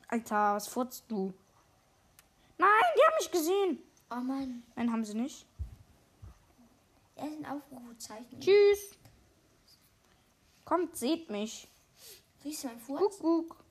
Alter, 0.09 0.55
was 0.57 0.69
furzt 0.69 1.05
du? 1.09 1.33
Nein, 2.59 2.69
die 2.95 3.01
haben 3.07 3.17
mich 3.19 3.31
gesehen. 3.31 3.79
Oh 4.11 4.17
Mann, 4.17 4.63
Nein, 4.77 4.93
haben 4.93 5.05
sie 5.05 5.15
nicht. 5.15 5.47
er 7.17 7.29
ist 7.29 7.39
ein 7.39 7.47
Aufrufezeichen. 7.47 8.39
Tschüss. 8.39 8.99
Kommt, 10.67 10.95
seht 10.97 11.31
mich. 11.31 11.69
Riechst 12.45 12.65
du 12.65 12.69
mein 12.69 12.81
Furz? 12.81 13.17
Guck, 13.19 13.49
guck. 13.49 13.65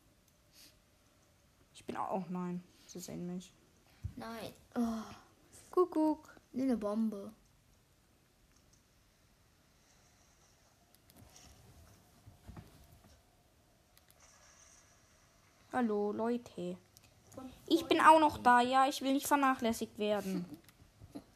Ich 1.76 1.86
bin 1.86 1.96
auch. 1.98 2.20
Oh 2.20 2.26
nein, 2.30 2.64
sie 2.88 3.00
sehen 3.00 3.28
mich. 3.28 3.54
Nein. 4.16 4.54
Oh, 4.76 5.04
Guck, 5.76 5.92
guck. 5.92 6.36
eine 6.54 6.78
Bombe. 6.78 7.34
Hallo, 15.74 16.14
Leute. 16.14 16.78
Ich 17.68 17.86
bin 17.88 18.00
auch 18.00 18.22
noch 18.22 18.38
da, 18.38 18.62
ja. 18.62 18.88
Ich 18.88 19.02
will 19.02 19.12
nicht 19.12 19.28
vernachlässigt 19.28 20.00
werden. 20.00 20.46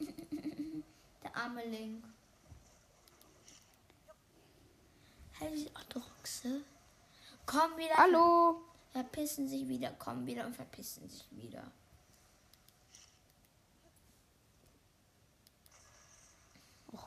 Der 1.22 1.36
arme 1.36 1.62
Link. 1.66 2.02
Hey, 5.32 5.54
die 5.54 5.70
Otterochse. 5.76 6.62
Komm 7.44 7.76
wieder. 7.76 7.94
Hallo. 7.94 8.62
Verpissen 8.92 9.46
sich 9.46 9.68
wieder, 9.68 9.90
kommen 9.90 10.26
wieder 10.26 10.46
und 10.46 10.56
verpissen 10.56 11.06
sich 11.10 11.28
wieder. 11.30 11.70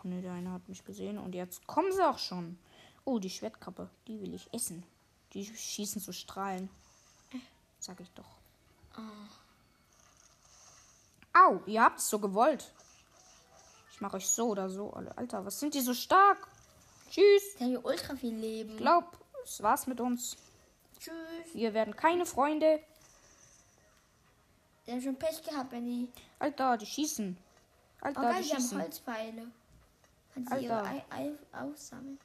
Och 0.03 0.10
nee, 0.10 0.22
der 0.22 0.33
eine 0.33 0.51
hat 0.51 0.67
mich 0.67 0.83
gesehen 0.83 1.17
und 1.17 1.33
jetzt 1.33 1.65
kommen 1.65 1.91
sie 1.93 2.05
auch 2.05 2.17
schon. 2.17 2.60
Oh, 3.05 3.19
die 3.19 3.29
Schwertkappe, 3.29 3.89
die 4.07 4.19
will 4.19 4.33
ich 4.33 4.53
essen. 4.53 4.83
Die 5.31 5.45
schießen 5.45 6.01
so 6.01 6.12
Strahlen. 6.12 6.69
Sag 7.79 8.01
ich 8.01 8.12
doch. 8.12 8.38
Au, 11.33 11.62
ihr 11.65 11.81
habt 11.81 12.00
es 12.00 12.10
so 12.10 12.19
gewollt. 12.19 12.74
Ich 13.91 14.01
mache 14.01 14.17
euch 14.17 14.27
so 14.27 14.50
oder 14.50 14.69
so, 14.69 14.91
alle. 14.91 15.17
Alter, 15.17 15.45
was 15.45 15.60
sind 15.60 15.74
die 15.74 15.81
so 15.81 15.93
stark? 15.93 16.48
Tschüss. 17.10 17.55
Der 17.60 17.67
hier 17.67 17.86
ultra 17.86 18.15
viel 18.15 18.36
Leben. 18.36 18.75
Glaub, 18.75 19.17
das 19.43 19.63
war's 19.63 19.88
mit 19.88 20.01
uns. 20.01 20.36
Tschüss. 21.00 21.53
Wir 21.53 21.74
werden 21.74 21.95
keine 21.95 22.25
Freunde. 22.25 22.81
Der 24.86 24.95
hat 24.95 25.03
schon 25.03 25.17
Pech 25.17 25.41
gehabt, 25.43 25.72
wenn 25.72 25.86
die. 25.86 26.10
Alter, 26.39 26.77
die 26.77 26.86
schießen. 26.86 27.38
Oh 28.01 28.05
Alter, 28.05 28.22
geil, 28.22 28.41
die 28.41 28.50
die 28.50 28.53
haben 28.53 28.62
schießen. 28.62 28.81
Holzpfeile. 28.81 29.51
Kann 30.33 30.47
sie 30.47 30.65
ihre. 30.65 30.83
Ei, 30.83 31.03
Ei 31.09 31.31
aussammeln. 31.51 32.19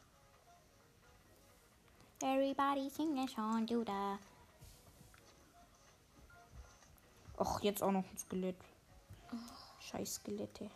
Everybody 2.20 2.90
sing 2.90 3.18
a 3.18 3.28
song, 3.28 3.66
do 3.66 3.84
da. 3.84 4.18
Och, 7.38 7.60
jetzt 7.62 7.82
auch 7.82 7.92
noch 7.92 8.04
ein 8.04 8.18
Skelett. 8.18 8.56
Scheiß 9.80 10.16
Skelette. 10.16 10.70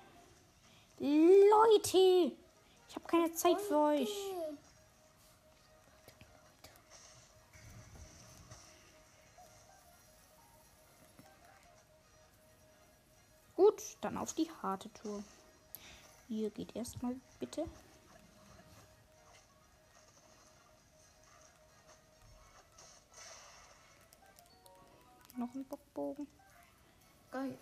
Leute! 0.98 2.36
Ich 2.88 2.94
habe 2.94 3.06
keine 3.06 3.32
Zeit 3.32 3.60
für 3.60 3.76
euch. 3.76 4.10
Gut, 13.56 13.82
dann 14.00 14.16
auf 14.18 14.32
die 14.34 14.48
harte 14.62 14.92
Tour. 14.92 15.24
Ihr 16.32 16.48
geht 16.48 16.74
erstmal 16.74 17.14
bitte. 17.38 17.66
Noch 25.36 25.54
ein 25.54 25.62
Bockbogen. 25.66 26.26
Geil. 27.30 27.58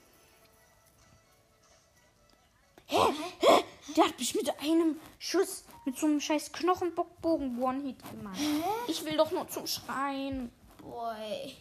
Der 3.97 4.05
hat 4.05 4.17
mich 4.17 4.37
mit 4.37 4.49
einem 4.61 5.01
Schuss, 5.19 5.65
mit 5.85 5.99
so 5.99 6.07
einem 6.07 6.21
scheiß 6.21 6.53
Knochenbockbogen 6.53 7.61
One-Hit 7.61 7.99
gemacht. 8.09 8.39
Ich 8.87 9.05
will 9.05 9.17
doch 9.17 9.33
nur 9.33 9.49
zum 9.49 9.67
Schreien. 9.67 10.53
Boy. 10.79 11.57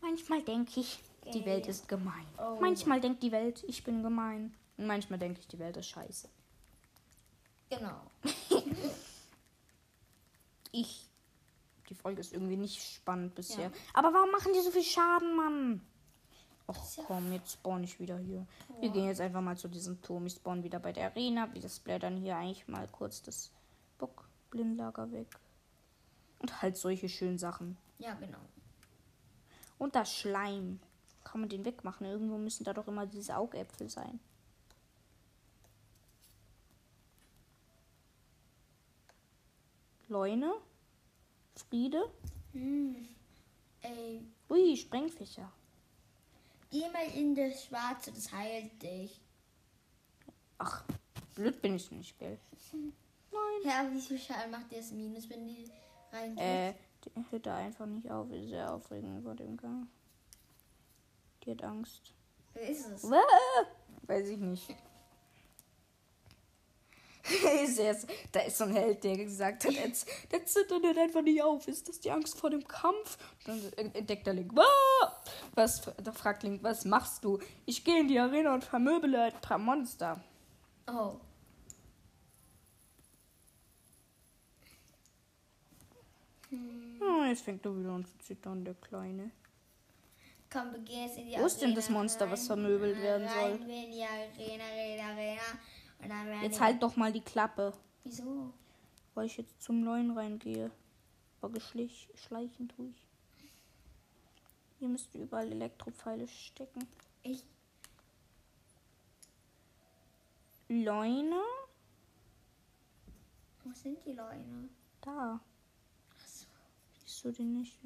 Manchmal 0.00 0.42
denke 0.42 0.78
ich, 0.78 1.00
die. 1.34 1.44
Welt 1.44 1.66
ist 1.66 1.88
gemein. 1.88 2.26
Oh. 2.38 2.58
Manchmal 2.60 3.00
denkt 3.00 3.24
die 3.24 3.32
Welt, 3.32 3.64
ich 3.66 3.82
bin 3.82 4.04
gemein. 4.04 4.54
Und 4.80 4.86
manchmal 4.86 5.18
denke 5.18 5.40
ich, 5.40 5.46
die 5.46 5.58
Welt 5.58 5.76
ist 5.76 5.88
scheiße. 5.88 6.28
Genau. 7.68 8.00
Ich. 10.72 11.10
Die 11.88 11.96
Folge 11.96 12.20
ist 12.20 12.32
irgendwie 12.32 12.56
nicht 12.56 12.80
spannend 12.80 13.34
bisher. 13.34 13.64
Ja. 13.64 13.72
Aber 13.92 14.14
warum 14.14 14.30
machen 14.30 14.52
die 14.52 14.60
so 14.60 14.70
viel 14.70 14.84
Schaden, 14.84 15.34
Mann? 15.34 15.84
Och 16.68 16.96
ja 16.96 17.02
komm, 17.08 17.32
jetzt 17.32 17.54
spawn 17.54 17.82
ich 17.82 17.98
wieder 17.98 18.16
hier. 18.18 18.46
Wir 18.78 18.90
gehen 18.90 19.06
jetzt 19.06 19.20
einfach 19.20 19.40
mal 19.40 19.58
zu 19.58 19.66
diesem 19.66 20.00
Turm. 20.00 20.26
Ich 20.26 20.34
spawn 20.34 20.62
wieder 20.62 20.78
bei 20.78 20.92
der 20.92 21.06
Arena. 21.06 21.52
Wir 21.52 21.68
blättern 21.82 22.18
hier 22.18 22.36
eigentlich 22.36 22.68
mal 22.68 22.86
kurz 22.86 23.20
das 23.20 23.50
Bockblindlager 23.98 25.10
weg. 25.10 25.40
Und 26.38 26.62
halt 26.62 26.76
solche 26.76 27.08
schönen 27.08 27.38
Sachen. 27.38 27.76
Ja, 27.98 28.14
genau. 28.14 28.38
Und 29.76 29.96
das 29.96 30.14
Schleim. 30.14 30.78
Kann 31.24 31.40
man 31.40 31.50
den 31.50 31.64
wegmachen? 31.64 32.06
Irgendwo 32.06 32.38
müssen 32.38 32.62
da 32.62 32.72
doch 32.72 32.86
immer 32.86 33.06
diese 33.06 33.36
Augäpfel 33.36 33.90
sein. 33.90 34.20
Leune? 40.10 40.52
Friede? 41.54 42.10
Hm. 42.52 43.08
Ey, 43.82 44.22
Ui, 44.50 44.76
Sprengfächer. 44.76 45.50
geh 46.70 46.88
mal 46.90 47.06
in 47.14 47.34
das 47.34 47.64
Schwarze, 47.64 48.12
das 48.12 48.30
heilt 48.32 48.82
dich. 48.82 49.20
Ach, 50.58 50.84
blöd 51.34 51.62
bin 51.62 51.76
ich 51.76 51.90
nicht, 51.90 52.18
gell? 52.18 52.38
Nein. 52.72 52.92
Ja, 53.64 53.88
wie 53.90 54.00
viel 54.00 54.18
Schaden 54.18 54.50
macht 54.50 54.72
das 54.72 54.90
Minus, 54.90 55.28
wenn 55.30 55.46
die 55.46 55.70
rein 56.12 56.36
Äh, 56.36 56.74
die 57.04 57.10
hört 57.30 57.46
da 57.46 57.56
einfach 57.56 57.86
nicht 57.86 58.10
auf. 58.10 58.30
Ist 58.30 58.48
sehr 58.48 58.72
aufregend 58.74 59.22
vor 59.22 59.34
dem 59.34 59.56
Gang. 59.56 59.86
Die 61.44 61.52
hat 61.52 61.62
Angst. 61.62 62.12
Wer 62.52 62.68
ist 62.68 62.86
es? 62.88 63.04
Weiß 64.02 64.28
ich 64.28 64.38
nicht. 64.38 64.74
Da 68.32 68.40
ist 68.40 68.58
so 68.58 68.64
ein 68.64 68.72
Held, 68.72 69.04
der 69.04 69.16
gesagt 69.16 69.64
hat, 69.64 69.72
jetzt, 69.72 70.08
der 70.30 70.44
zittert 70.44 70.82
hört 70.82 70.98
einfach 70.98 71.22
nicht 71.22 71.42
auf. 71.42 71.66
Ist 71.68 71.88
das 71.88 72.00
die 72.00 72.10
Angst 72.10 72.38
vor 72.38 72.50
dem 72.50 72.66
Kampf? 72.66 73.18
Dann 73.44 73.60
entdeckt 73.76 74.26
der 74.26 74.34
Link. 74.34 74.54
Wah! 74.54 75.22
Was, 75.54 75.82
da 76.02 76.12
fragt 76.12 76.42
Link, 76.42 76.62
was 76.62 76.84
machst 76.84 77.24
du? 77.24 77.38
Ich 77.66 77.84
gehe 77.84 78.00
in 78.00 78.08
die 78.08 78.18
Arena 78.18 78.54
und 78.54 78.64
vermöbele 78.64 79.22
ein 79.22 79.40
paar 79.40 79.58
Monster. 79.58 80.22
Oh. 80.86 81.16
Oh, 87.00 87.24
jetzt 87.24 87.42
fängt 87.42 87.64
er 87.64 87.78
wieder 87.78 87.90
an 87.90 88.04
zu 88.04 88.18
zittern, 88.18 88.64
der 88.64 88.74
Kleine. 88.74 89.30
Komm, 90.52 90.72
wir 90.72 90.80
gehen 90.80 91.06
jetzt 91.06 91.16
in 91.16 91.28
die 91.28 91.36
Wo 91.38 91.46
ist 91.46 91.60
denn 91.60 91.68
Arena 91.68 91.76
das 91.76 91.90
Monster, 91.90 92.30
was 92.30 92.46
vermöbelt 92.46 93.00
werden 93.00 93.28
soll? 93.28 93.52
Rein 93.52 93.68
wir 93.68 93.84
in 93.84 93.92
die 93.92 94.02
Arena, 94.02 94.64
Arena, 94.64 95.02
Arena. 95.10 95.42
Jetzt 96.42 96.56
die- 96.58 96.60
halt 96.60 96.82
doch 96.82 96.96
mal 96.96 97.12
die 97.12 97.20
Klappe, 97.20 97.72
Wieso? 98.04 98.52
weil 99.14 99.26
ich 99.26 99.36
jetzt 99.36 99.62
zum 99.62 99.82
neuen 99.82 100.10
reingehe. 100.16 100.70
Aber 101.40 101.52
geschlich, 101.52 102.08
schleichen 102.14 102.68
tue 102.68 102.88
ich. 102.88 103.06
Hier 104.78 104.88
müsste 104.88 105.18
überall 105.18 105.50
Elektropfeile 105.50 106.26
stecken. 106.28 106.86
Ich. 107.22 107.44
Leune? 110.68 111.40
Wo 113.64 113.72
sind 113.72 113.98
die 114.06 114.12
Leute? 114.12 114.68
Da. 115.00 115.40
Achso. 116.22 116.46
Siehst 117.04 117.24
du 117.24 117.32
den 117.32 117.58
nicht? 117.60 117.78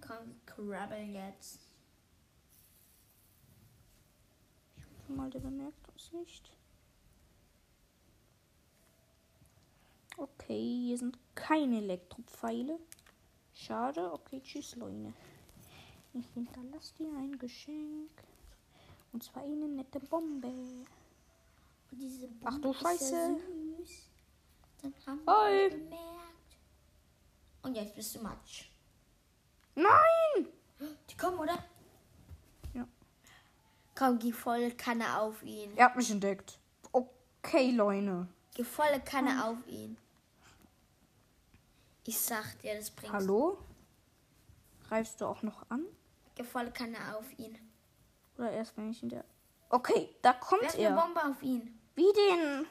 Komm, 0.00 0.34
krabbeln 0.44 1.14
jetzt. 1.14 1.60
Schon 5.06 5.16
mal, 5.16 5.30
der 5.30 5.40
bemerkt 5.40 5.88
uns 5.88 6.12
nicht. 6.12 6.50
Okay, 10.18 10.80
hier 10.86 10.98
sind 10.98 11.16
keine 11.36 11.78
Elektropfeile. 11.78 12.80
Schade. 13.54 14.12
Okay, 14.12 14.40
tschüss, 14.42 14.74
Leute. 14.74 15.12
Ich 16.12 16.26
hinterlasse 16.34 16.92
dir 16.98 17.08
ein 17.16 17.38
Geschenk. 17.38 18.10
Und 19.12 19.22
zwar 19.22 19.44
eine 19.44 19.68
nette 19.68 20.00
Bombe. 20.00 20.48
Und 20.48 20.88
diese 21.92 22.28
Ach 22.44 22.56
du 22.56 22.62
Bombe 22.62 22.76
ist 22.76 22.82
Scheiße. 22.82 23.36
Dann 24.82 24.94
haben 25.06 25.24
wir 25.24 25.66
es 25.66 25.74
bemerkt. 25.74 26.56
Und 27.62 27.76
jetzt 27.76 27.94
bist 27.94 28.16
du 28.16 28.20
Matsch. 28.20 28.70
Nein! 29.76 30.48
Die 31.08 31.16
kommen, 31.16 31.38
oder? 31.38 31.64
Ja. 32.74 32.88
Komm, 33.94 34.18
geh 34.18 34.32
volle 34.32 34.72
Kanne 34.72 35.20
auf 35.20 35.44
ihn. 35.44 35.76
Er 35.76 35.86
hat 35.86 35.96
mich 35.96 36.10
entdeckt. 36.10 36.58
Okay, 36.90 37.70
Leute. 37.70 38.26
Geh 38.54 38.64
volle 38.64 39.00
Kanne 39.00 39.44
auf 39.44 39.64
ihn. 39.68 39.96
Ich 42.08 42.18
sag 42.18 42.58
dir, 42.62 42.74
das 42.74 42.90
bringt. 42.90 43.12
Hallo? 43.12 43.58
Greifst 44.88 45.20
du 45.20 45.26
auch 45.26 45.42
noch 45.42 45.68
an? 45.68 45.84
Geh 46.36 46.42
volle 46.42 46.70
Kanne 46.70 46.96
auf 47.14 47.38
ihn. 47.38 47.58
Oder 48.38 48.50
erst, 48.50 48.78
wenn 48.78 48.90
ich 48.90 49.02
in 49.02 49.10
der... 49.10 49.26
Okay, 49.68 50.08
da 50.22 50.32
kommt 50.32 50.62
Werf 50.62 50.74
eine 50.76 50.84
er. 50.84 50.96
Bombe 50.96 51.22
auf 51.22 51.42
ihn. 51.42 51.78
Wie 51.96 52.10
denn? 52.14 52.66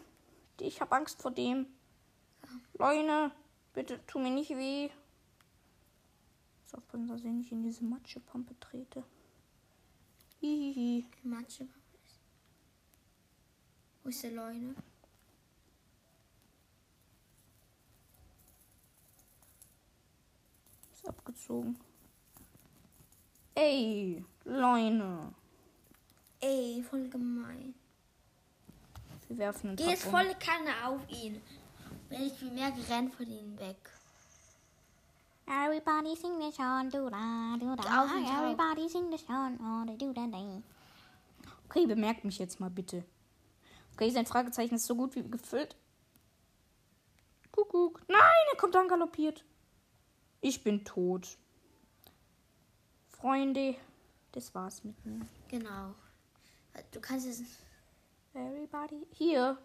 Ich 0.60 0.82
habe 0.82 0.96
Angst 0.96 1.22
vor 1.22 1.30
dem. 1.30 1.68
Leute, 2.80 3.32
bitte 3.74 4.04
tu 4.08 4.18
mir 4.18 4.32
nicht 4.32 4.50
weh. 4.50 4.90
Muss 6.64 6.74
aufpassen, 6.74 7.08
dass 7.08 7.20
ich 7.20 7.26
nicht 7.28 7.52
in 7.52 7.62
diese 7.62 7.84
Matschepampe 7.84 8.60
trete. 8.60 9.04
Hihihi. 10.40 11.06
Matsche. 11.22 11.68
Wo 14.02 14.10
ist 14.10 14.24
der 14.24 14.32
Leune? 14.32 14.74
Abgezogen. 21.08 21.78
Ey, 23.56 24.24
Leune. 24.46 25.34
Ey, 26.40 26.84
voll 26.84 27.10
gemein. 27.10 27.74
Wir 29.28 29.38
werfen 29.40 29.70
einen 29.70 29.78
Geh 29.78 29.90
jetzt 29.90 30.06
um. 30.06 30.12
volle 30.12 30.36
Kanne 30.36 30.72
auf 30.86 31.02
ihn. 31.10 31.42
Wenn 32.10 32.22
ich 32.28 32.40
bemerke, 32.40 32.80
renn 32.90 33.12
von 33.12 33.28
ihm 33.28 33.60
weg. 33.60 33.78
Everybody 35.48 36.16
sing 36.16 36.40
the 36.40 36.52
song, 36.52 36.90
do 36.90 37.10
da, 37.10 37.56
do 37.58 37.76
da. 37.76 38.06
Everybody 38.40 38.90
sing 38.90 39.10
the 39.10 39.18
song, 39.18 39.58
oh, 39.62 39.98
do 39.98 40.14
da, 40.14 40.28
day. 40.28 40.62
Okay, 41.70 41.86
bemerkt 41.86 42.26
mich 42.26 42.38
jetzt 42.38 42.60
mal 42.60 42.70
bitte. 42.70 43.04
Okay, 43.94 44.10
sein 44.10 44.26
Fragezeichen 44.26 44.76
ist 44.76 44.86
so 44.86 44.96
gut 44.96 45.16
wie 45.16 45.24
gefüllt. 45.24 45.76
Kuckuck. 47.52 48.02
Nein, 48.08 48.46
er 48.52 48.58
kommt 48.58 48.76
angaloppiert. 48.76 49.44
Ich 50.48 50.64
bin 50.64 50.86
tot. 50.86 51.38
Freunde, 53.10 53.76
das 54.32 54.56
war's 54.56 54.82
mit 54.86 55.06
mir. 55.06 55.28
Genau. 55.50 55.94
Du 56.92 57.02
kannst 57.02 57.28
es. 57.28 57.42
Everybody. 58.34 59.06
Hier. 59.12 59.58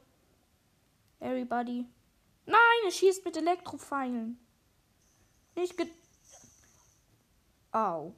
Everybody. 1.20 1.86
Nein, 2.46 2.58
er 2.84 2.90
schießt 2.90 3.24
mit 3.24 3.36
Elektropfeilen. 3.36 4.40
Nicht 5.54 5.76
ge... 5.76 5.86
Au. 7.70 8.12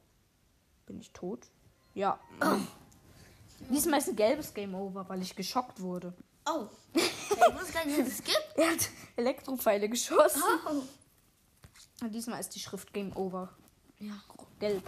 Bin 0.86 1.00
ich 1.00 1.10
tot? 1.10 1.46
Ja. 1.92 2.18
Diesmal 3.68 3.98
ist 3.98 4.08
ein 4.08 4.16
gelbes 4.16 4.54
Game 4.54 4.74
Over, 4.74 5.06
weil 5.06 5.20
ich 5.20 5.36
geschockt 5.36 5.82
wurde. 5.82 6.14
Oh. 6.46 6.68
Ich 6.94 7.02
wusste 7.60 7.72
gar 7.74 7.84
nicht, 7.84 8.00
dass 8.00 8.08
es 8.08 8.24
gibt. 8.24 8.40
Er 8.56 8.70
hat 8.70 8.88
Elektropfeile 9.16 9.86
geschossen. 9.90 10.42
Oh. 10.66 10.82
Diesmal 12.10 12.40
ist 12.40 12.50
die 12.54 12.60
Schrift 12.60 12.92
Game 12.92 13.14
Over. 13.16 13.52
Ja. 13.98 14.20
Gelb. 14.60 14.82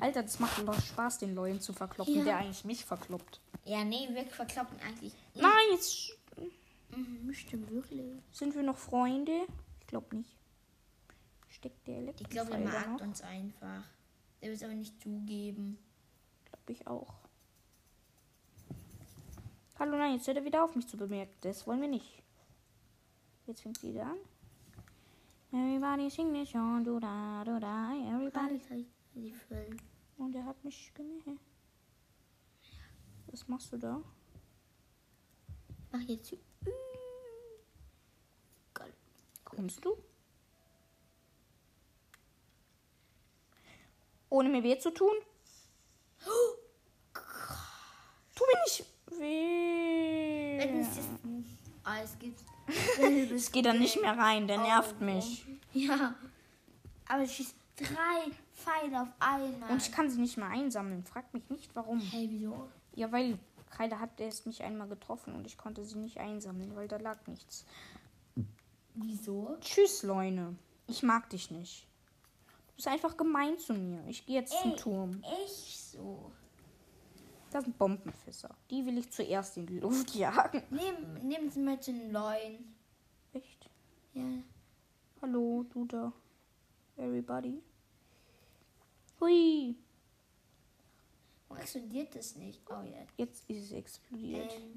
Alter, 0.00 0.22
das 0.22 0.38
macht 0.40 0.66
doch 0.66 0.80
Spaß, 0.80 1.18
den 1.18 1.34
Leuten 1.34 1.60
zu 1.60 1.72
verkloppen, 1.72 2.14
Ja. 2.16 2.24
der 2.24 2.36
eigentlich 2.38 2.64
mich 2.64 2.84
verkloppt. 2.84 3.40
Ja, 3.64 3.84
nee, 3.84 4.08
wir 4.10 4.24
verkloppen 4.26 4.78
eigentlich. 4.80 5.12
nicht. 5.12 5.42
Nein, 5.42 5.52
jetzt 5.72 6.16
Mhm, 6.94 7.32
stimmt 7.32 7.70
wirklich. 7.70 8.02
sind 8.32 8.54
wir 8.54 8.62
noch 8.62 8.76
Freunde. 8.76 9.46
Ich 9.80 9.86
glaube 9.86 10.16
nicht. 10.16 10.30
Steckt 11.48 11.86
der 11.86 12.02
Ich 12.18 12.28
glaube, 12.30 12.52
er 12.52 12.58
mag 12.58 12.88
noch? 12.90 13.00
uns 13.00 13.20
einfach. 13.22 13.84
Der 14.40 14.48
will 14.48 14.56
es 14.56 14.62
aber 14.62 14.74
nicht 14.74 15.00
zugeben. 15.02 15.78
Glaube 16.46 16.72
ich 16.72 16.86
auch. 16.86 17.14
Hallo, 19.78 19.96
nein, 19.96 20.14
jetzt 20.14 20.26
hört 20.26 20.36
er 20.36 20.44
wieder 20.44 20.64
auf, 20.64 20.74
mich 20.74 20.86
zu 20.86 20.96
bemerken. 20.96 21.32
Das 21.42 21.66
wollen 21.66 21.80
wir 21.80 21.88
nicht. 21.88 22.22
Jetzt 23.46 23.62
fängt 23.62 23.78
sie 23.78 23.92
wieder 23.94 24.06
an. 24.06 24.16
Everybody 25.54 26.08
sing 26.08 26.32
the 26.32 26.46
song, 26.46 26.82
do 26.82 26.98
da, 26.98 27.44
do 27.44 27.60
da, 27.60 27.92
everybody. 28.08 28.86
Und 30.16 30.34
er 30.34 30.46
hat 30.46 30.64
mich 30.64 30.90
gemerkt. 30.94 31.42
Was 33.26 33.46
machst 33.48 33.70
du 33.70 33.76
da? 33.76 34.02
Mach 35.90 36.00
jetzt. 36.00 36.34
Geil. 38.72 38.94
Kommst 39.44 39.84
du? 39.84 39.94
Ohne 44.30 44.48
mir 44.48 44.62
weh 44.62 44.78
zu 44.78 44.90
tun? 44.90 45.14
Tu 48.34 48.44
mir 48.46 48.62
nicht 48.64 48.86
weh. 49.20 49.61
Wenn 51.84 52.04
es 52.04 52.18
gibt. 52.18 52.40
Es 53.34 53.50
geht 53.50 53.66
dann 53.66 53.80
nicht 53.80 54.00
mehr 54.00 54.16
rein, 54.16 54.46
der 54.46 54.58
nervt 54.58 55.00
mich. 55.00 55.44
Ja. 55.72 56.14
Aber 57.08 57.22
es 57.22 57.34
schießt 57.34 57.56
drei 57.76 58.30
Pfeile 58.54 59.02
auf 59.02 59.08
einmal. 59.18 59.70
Und 59.70 59.82
ich 59.82 59.90
kann 59.90 60.08
sie 60.08 60.20
nicht 60.20 60.36
mehr 60.36 60.48
einsammeln. 60.48 61.04
Frag 61.04 61.32
mich 61.34 61.48
nicht, 61.50 61.74
warum. 61.74 62.00
Hey, 62.00 62.28
wieso? 62.30 62.68
Ja, 62.94 63.10
weil 63.10 63.38
Kreide 63.70 63.98
hat 63.98 64.20
erst 64.20 64.46
mich 64.46 64.62
einmal 64.62 64.88
getroffen 64.88 65.34
und 65.34 65.46
ich 65.46 65.58
konnte 65.58 65.84
sie 65.84 65.98
nicht 65.98 66.18
einsammeln, 66.18 66.76
weil 66.76 66.88
da 66.88 66.98
lag 66.98 67.26
nichts. 67.26 67.64
Wieso? 68.94 69.56
Tschüss, 69.60 70.02
Leune. 70.02 70.56
Ich 70.86 71.02
mag 71.02 71.30
dich 71.30 71.50
nicht. 71.50 71.86
Du 72.68 72.76
bist 72.76 72.88
einfach 72.88 73.16
gemein 73.16 73.58
zu 73.58 73.72
mir. 73.74 74.04
Ich 74.08 74.26
gehe 74.26 74.40
jetzt 74.40 74.58
zum 74.60 74.72
Ey. 74.72 74.76
Turm. 74.76 75.24
Ich 75.46 75.78
so. 75.78 76.30
Das 77.52 77.64
sind 77.64 77.76
Bombenfässer. 77.78 78.54
Die 78.70 78.84
will 78.86 78.96
ich 78.98 79.10
zuerst 79.10 79.56
in 79.58 79.66
die 79.66 79.78
Luft 79.78 80.14
jagen. 80.14 80.62
Nehmen, 80.70 81.26
nehmen 81.28 81.50
Sie 81.50 81.60
mal 81.60 81.76
den 81.76 82.10
Leuten. 82.12 82.74
Echt? 83.32 83.68
Ja. 84.14 84.22
Hallo, 85.20 85.64
du 85.72 85.84
da. 85.84 86.12
Everybody. 86.96 87.62
Hui. 89.20 89.76
Warum 91.48 91.62
explodiert 91.62 92.14
das 92.16 92.36
nicht? 92.36 92.60
Oh 92.70 92.82
ja. 92.82 93.04
Jetzt 93.16 93.48
ist 93.48 93.64
es 93.66 93.72
explodiert. 93.72 94.52
Ähm, 94.54 94.76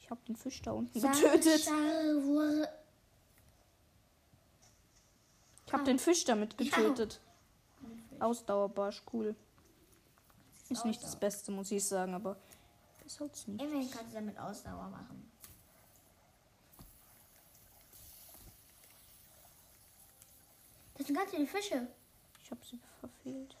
Ich 0.00 0.10
habe 0.10 0.20
den 0.26 0.36
Fisch 0.36 0.60
da 0.62 0.72
unten 0.72 1.00
getötet. 1.00 1.60
Sarwur- 1.60 2.68
Ich 5.66 5.72
habe 5.72 5.84
den 5.84 5.98
Fisch 5.98 6.24
damit 6.24 6.56
getötet. 6.58 7.20
Ausdauerbarsch, 8.18 9.02
cool. 9.12 9.36
Ist 10.70 10.84
nicht 10.84 11.02
das 11.02 11.18
Beste, 11.18 11.50
muss 11.50 11.72
ich 11.72 11.84
sagen, 11.84 12.14
aber 12.14 12.36
besser 13.02 13.24
als 13.24 13.46
nie. 13.48 13.60
Immerhin 13.60 13.90
kannst 13.90 14.12
du 14.12 14.14
damit 14.14 14.38
Ausdauer 14.38 14.88
machen. 14.88 15.28
Das 20.96 21.06
sind 21.08 21.16
ganz 21.16 21.30
viele 21.30 21.46
Fische. 21.46 21.88
Ich 22.40 22.50
habe 22.52 22.60
sie 22.64 22.78
verfehlt. 23.00 23.56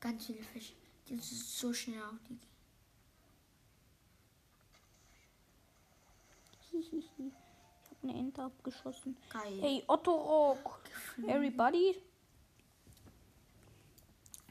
Ganz 0.00 0.24
viele 0.24 0.42
Fische. 0.44 0.72
Die 1.08 1.18
sind 1.18 1.44
so 1.44 1.74
schnell 1.74 2.02
auf 2.02 2.18
die. 2.26 2.38
Hihihi. 6.70 7.32
Ich 8.04 8.10
eine 8.10 8.18
Ente 8.18 8.42
abgeschossen. 8.42 9.16
Geil. 9.30 9.58
Hey, 9.60 9.82
Otto 9.86 10.12
Rock. 10.12 10.78
Everybody? 11.26 11.96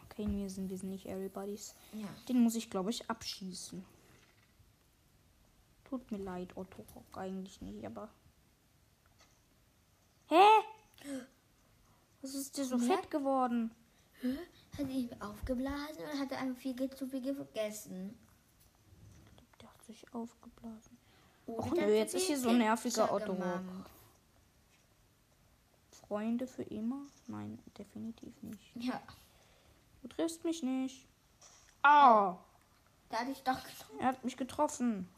Okay, 0.05 0.27
wir 0.27 0.49
sind, 0.49 0.69
wir 0.69 0.77
sind 0.77 0.89
nicht 0.89 1.05
Everybodies. 1.05 1.75
Ja. 1.93 2.07
Den 2.27 2.39
muss 2.41 2.55
ich, 2.55 2.69
glaube 2.69 2.89
ich, 2.89 3.07
abschießen. 3.09 3.85
Tut 5.85 6.11
mir 6.11 6.17
leid, 6.17 6.57
Otto 6.57 6.83
Rock. 6.95 7.05
Eigentlich 7.17 7.61
nicht, 7.61 7.85
aber. 7.85 8.09
Hä? 10.29 10.45
Was 12.21 12.33
ist 12.33 12.57
dir 12.57 12.65
so 12.65 12.77
Ja. 12.77 12.95
fett 12.95 13.11
geworden? 13.11 13.69
Hat 14.77 14.89
ihn 14.89 15.09
aufgeblasen 15.21 15.97
oder 15.97 16.17
hat 16.17 16.31
er 16.31 16.39
einfach 16.39 16.59
viel 16.61 16.89
zu 16.95 17.05
viel 17.05 17.21
gegessen? 17.21 18.17
Der 19.61 19.69
hat 19.71 19.83
sich 19.83 20.11
aufgeblasen. 20.11 20.97
Och 21.45 21.65
hat 21.65 21.73
nö, 21.73 21.93
jetzt 21.93 22.13
ist 22.15 22.27
hier 22.27 22.37
so 22.37 22.49
ein 22.49 22.57
nerviger 22.59 23.11
Otto? 23.11 23.35
Freunde 26.07 26.47
für 26.47 26.63
immer? 26.63 27.05
Nein, 27.27 27.59
definitiv 27.77 28.33
nicht. 28.41 28.75
Ja, 28.75 29.01
Du 30.01 30.09
triffst 30.09 30.43
mich 30.43 30.61
nicht. 30.63 31.07
Ah, 31.81 32.35
da 33.09 33.19
hatte 33.19 33.31
ich 33.31 33.41
doch 33.43 33.63
getroffen. 33.63 33.99
er 33.99 34.07
hat 34.07 34.23
mich 34.23 34.35
getroffen. 34.37 35.09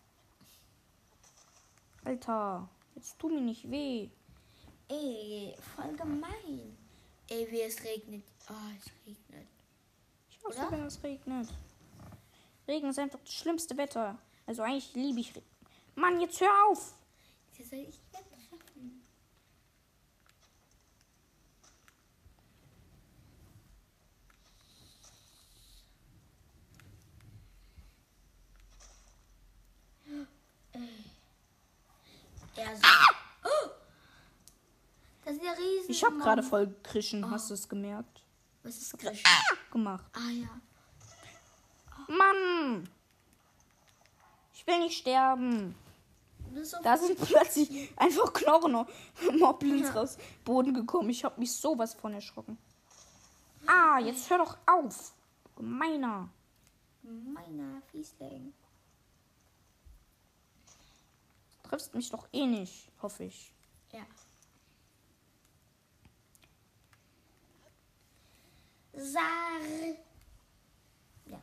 Alter, 2.04 2.70
jetzt 2.96 3.18
tu 3.18 3.30
mir 3.30 3.42
nicht 3.42 3.70
weh. 3.70 4.10
Ey, 4.88 5.56
voll 5.76 5.96
gemein. 5.96 6.78
Ey, 7.30 7.48
wie 7.52 7.62
es 7.62 7.84
regnet. 7.84 8.24
Oh, 8.50 8.54
es 8.78 8.92
regnet. 9.08 9.48
Ich 10.30 10.40
hasse, 10.46 10.72
wenn 10.72 10.86
es 10.86 11.02
regnet. 11.04 11.50
Regen 12.68 12.90
ist 12.90 13.00
einfach 13.00 13.20
das 13.24 13.34
schlimmste 13.34 13.76
Wetter. 13.78 14.18
Also 14.46 14.62
eigentlich 14.62 14.94
liebe 14.94 15.20
ich 15.20 15.36
Regen. 15.36 15.55
Mann, 15.95 16.19
jetzt 16.19 16.39
hör 16.41 16.51
auf. 16.69 16.93
Das 17.58 17.69
soll 17.69 17.79
ich 17.79 17.88
nicht 17.88 18.12
treffen. 18.12 18.36
Er 32.58 32.77
so. 32.77 32.84
Oh! 33.43 33.69
Das 35.25 35.34
ist 35.34 35.43
der 35.43 35.58
Riesen. 35.58 35.91
Ich 35.91 36.03
habe 36.03 36.17
gerade 36.17 36.41
voll 36.41 36.67
gekrischen. 36.67 37.29
Hast 37.29 37.49
du 37.49 37.53
es 37.53 37.67
gemerkt? 37.67 38.23
Was 38.63 38.77
ist 38.77 38.97
Grisch? 38.97 39.23
Gemacht. 39.71 40.05
Ah 40.13 40.29
ja. 40.29 40.62
Mann! 42.08 42.89
Ich 44.53 44.65
will 44.65 44.79
nicht 44.79 44.99
sterben. 44.99 45.75
Da 46.84 46.98
sind 46.98 47.20
plötzlich 47.20 47.91
einfach 47.98 48.32
Knochen 48.34 48.76
und 48.76 48.88
Moblins 49.39 49.88
Ja. 49.89 49.94
raus 49.94 50.18
Boden 50.44 50.74
gekommen. 50.74 51.10
Ich 51.10 51.24
habe 51.24 51.39
mich 51.39 51.52
sowas 51.52 51.94
von 51.94 52.13
erschrocken. 52.13 52.58
Ah, 53.68 54.00
jetzt 54.00 54.30
hör 54.30 54.38
doch 54.38 54.58
auf. 54.65 55.13
Du 55.44 55.62
Gemeiner. 55.63 56.30
meiner 57.04 57.82
Fiesling. 57.91 58.54
Du 61.63 61.70
triffst 61.70 61.94
mich 61.96 62.10
doch 62.10 62.28
eh 62.32 62.46
nicht, 62.46 62.91
hoffe 63.02 63.24
ich. 63.26 63.52
Ja. 63.91 64.06
Sar. 68.94 69.22
Ja. 71.26 71.39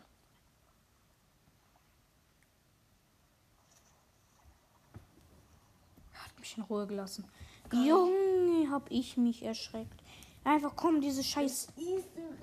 Er 6.13 6.25
hat 6.25 6.39
mich 6.53 6.59
in 6.59 6.63
Ruhe 6.65 6.87
gelassen. 6.87 7.25
Junge, 7.73 8.71
hab 8.71 8.91
ich 8.91 9.17
mich 9.17 9.43
erschreckt. 9.43 10.03
Einfach 10.45 10.75
komm, 10.77 11.01
diese 11.01 11.23
Scheiß. 11.23 11.69
Ist 11.69 11.73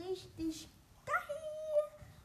richtig 0.09 0.69
geil. 1.05 1.15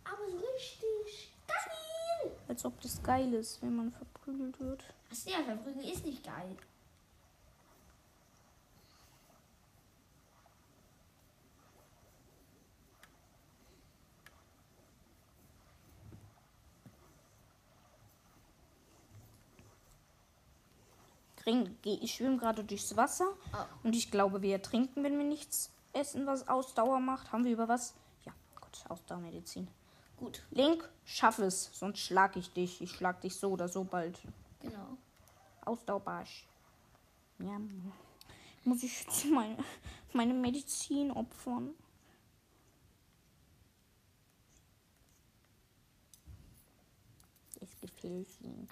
Aber 0.04 0.30
so 0.30 0.36
richtig 0.36 1.32
geil. 1.46 2.32
Als 2.48 2.64
ob 2.64 2.80
das 2.80 3.02
geil 3.02 3.34
ist, 3.34 3.60
wenn 3.62 3.76
man 3.76 3.92
verprügelt 3.92 4.58
wird. 4.60 4.84
Achso, 5.10 5.30
ja, 5.30 5.42
Verbrücken 5.42 5.80
ist 5.80 6.06
nicht 6.06 6.24
geil. 6.24 6.56
Trink- 21.44 21.70
geh- 21.82 21.98
Ich 22.00 22.14
schwimme 22.14 22.38
gerade 22.38 22.64
durchs 22.64 22.96
Wasser 22.96 23.26
Oh. 23.52 23.56
und 23.86 23.94
ich 23.94 24.10
glaube, 24.10 24.40
wir 24.42 24.52
ertrinken, 24.52 25.04
wenn 25.04 25.18
wir 25.18 25.24
nichts 25.26 25.70
essen, 25.92 26.26
was 26.26 26.48
Ausdauer 26.48 27.00
macht. 27.00 27.32
Haben 27.32 27.44
wir 27.44 27.52
über 27.52 27.68
was? 27.68 27.94
Ja, 28.24 28.32
gut, 28.60 28.84
Ausdauermedizin. 28.88 29.68
Gut, 30.16 30.42
Link, 30.50 30.88
schaff 31.04 31.38
es, 31.38 31.70
sonst 31.78 31.98
schlag 31.98 32.36
ich 32.36 32.52
dich. 32.52 32.80
Ich 32.80 32.90
schlag 32.92 33.20
dich 33.20 33.36
so 33.36 33.50
oder 33.50 33.68
so 33.68 33.84
bald. 33.84 34.18
genau. 34.62 34.96
Ausdauerbarsch. 35.66 36.46
Ja, 37.38 37.58
muss 38.64 38.82
ich 38.82 39.02
jetzt 39.04 39.24
meine, 39.30 39.56
meine 40.12 40.34
Medizin 40.34 41.10
opfern? 41.10 41.74
Es 47.60 47.80
gefällt 47.80 48.28
ihm. 48.40 48.68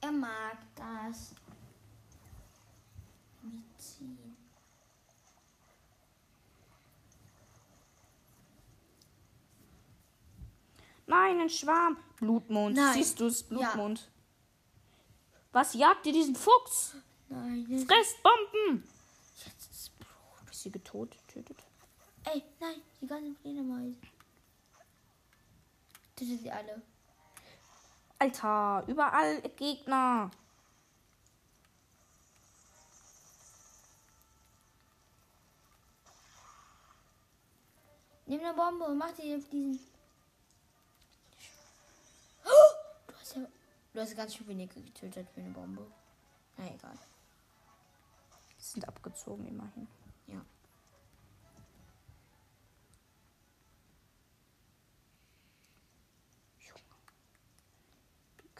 Er 0.00 0.12
mag 0.12 0.58
das. 0.74 1.34
Mitziehen. 3.42 4.36
Nein, 11.06 11.40
ein 11.40 11.50
Schwarm. 11.50 11.96
Blutmond. 12.16 12.76
Nein. 12.76 12.94
Siehst 12.94 13.20
du 13.20 13.26
es? 13.26 13.42
Ja. 13.42 13.46
Blutmond. 13.56 14.10
Was 15.52 15.74
jagt 15.74 16.06
ihr 16.06 16.12
diesen 16.12 16.34
Fuchs? 16.34 16.96
Nein, 17.28 17.66
jetzt 17.68 17.86
Fresst 17.90 18.22
Bomben! 18.22 18.84
ist 19.70 19.98
Blut. 19.98 20.50
Ist 20.50 20.62
sie 20.62 20.70
getot? 20.70 21.16
Tötet. 21.28 21.64
Ey, 22.24 22.42
nein, 22.60 22.82
die 23.00 23.06
ganzen 23.06 23.36
Fledermäuse. 23.36 23.96
Sind 26.18 26.40
sie 26.40 26.50
alle. 26.50 26.82
Alter, 28.18 28.84
überall 28.86 29.42
Gegner. 29.56 30.30
Nimm 38.26 38.40
eine 38.40 38.54
Bombe 38.54 38.86
und 38.86 38.98
mach 38.98 39.12
die 39.12 39.36
auf 39.36 39.48
diesen. 39.48 39.78
Du 43.06 43.14
hast 43.20 43.36
ja. 43.36 43.46
Du 43.92 44.00
hast 44.02 44.16
ganz 44.16 44.34
schön 44.34 44.46
wenige 44.48 44.80
getötet 44.80 45.26
für 45.30 45.40
eine 45.40 45.50
Bombe. 45.50 45.86
Na 46.56 46.66
egal. 46.66 46.98
Die 48.58 48.62
sind 48.62 48.86
abgezogen, 48.86 49.46
immerhin. 49.46 49.88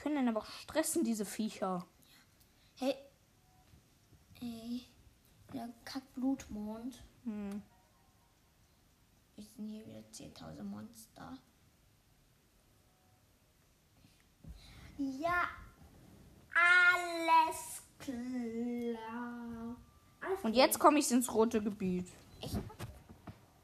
Können 0.07 0.25
dann 0.25 0.37
aber 0.37 0.47
auch 0.47 0.51
stressen, 0.51 1.03
diese 1.03 1.25
Viecher. 1.25 1.85
Hey. 2.77 2.95
Ey. 4.40 4.87
Der 5.53 5.69
Kackblutmond. 5.85 7.03
Hm. 7.25 7.61
Ich 9.37 9.49
sind 9.49 9.69
hier 9.69 9.85
wieder 9.85 10.05
10.000 10.12 10.62
Monster. 10.62 11.38
Ja. 14.97 15.49
Alles 16.55 17.83
klar. 17.99 19.77
Alles 20.21 20.45
Und 20.45 20.55
jetzt 20.55 20.79
komme 20.79 21.01
ich 21.01 21.11
ins 21.11 21.35
rote 21.35 21.61
Gebiet. 21.61 22.07
Echt? 22.40 22.61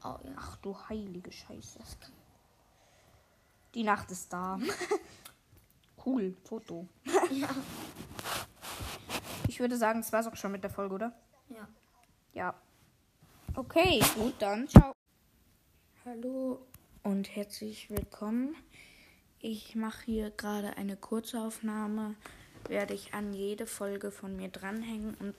Oh 0.03 0.19
ja. 0.25 0.33
Ach 0.35 0.57
du 0.57 0.77
heilige 0.89 1.31
Scheiße. 1.31 1.79
Die 3.75 3.83
Nacht 3.83 4.11
ist 4.11 4.33
da. 4.33 4.59
cool, 6.05 6.35
Foto. 6.43 6.87
Ja. 7.31 7.49
Ich 9.47 9.59
würde 9.59 9.77
sagen, 9.77 10.01
das 10.01 10.11
war's 10.11 10.27
auch 10.27 10.35
schon 10.35 10.51
mit 10.51 10.63
der 10.63 10.69
Folge, 10.69 10.95
oder? 10.95 11.13
Ja. 11.49 11.67
Ja. 12.33 12.55
Okay, 13.55 14.01
gut, 14.15 14.35
dann 14.39 14.67
ciao. 14.67 14.93
Hallo 16.05 16.65
und 17.03 17.35
herzlich 17.35 17.89
willkommen. 17.89 18.55
Ich 19.39 19.75
mache 19.75 20.05
hier 20.05 20.31
gerade 20.31 20.77
eine 20.77 20.95
Kurzaufnahme. 20.95 22.15
Werde 22.67 22.93
ich 22.93 23.13
an 23.13 23.33
jede 23.33 23.67
Folge 23.67 24.09
von 24.09 24.35
mir 24.35 24.49
dranhängen 24.49 25.15
und 25.15 25.35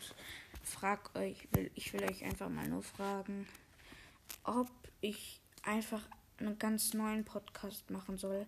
frag 0.62 1.14
euch, 1.16 1.48
will, 1.52 1.70
ich 1.74 1.92
will 1.92 2.04
euch 2.04 2.24
einfach 2.24 2.48
mal 2.48 2.68
nur 2.68 2.82
fragen, 2.82 3.48
ob 4.44 4.68
ich 5.00 5.40
einfach 5.62 6.02
einen 6.38 6.58
ganz 6.58 6.94
neuen 6.94 7.24
Podcast 7.24 7.90
machen 7.90 8.18
soll. 8.18 8.46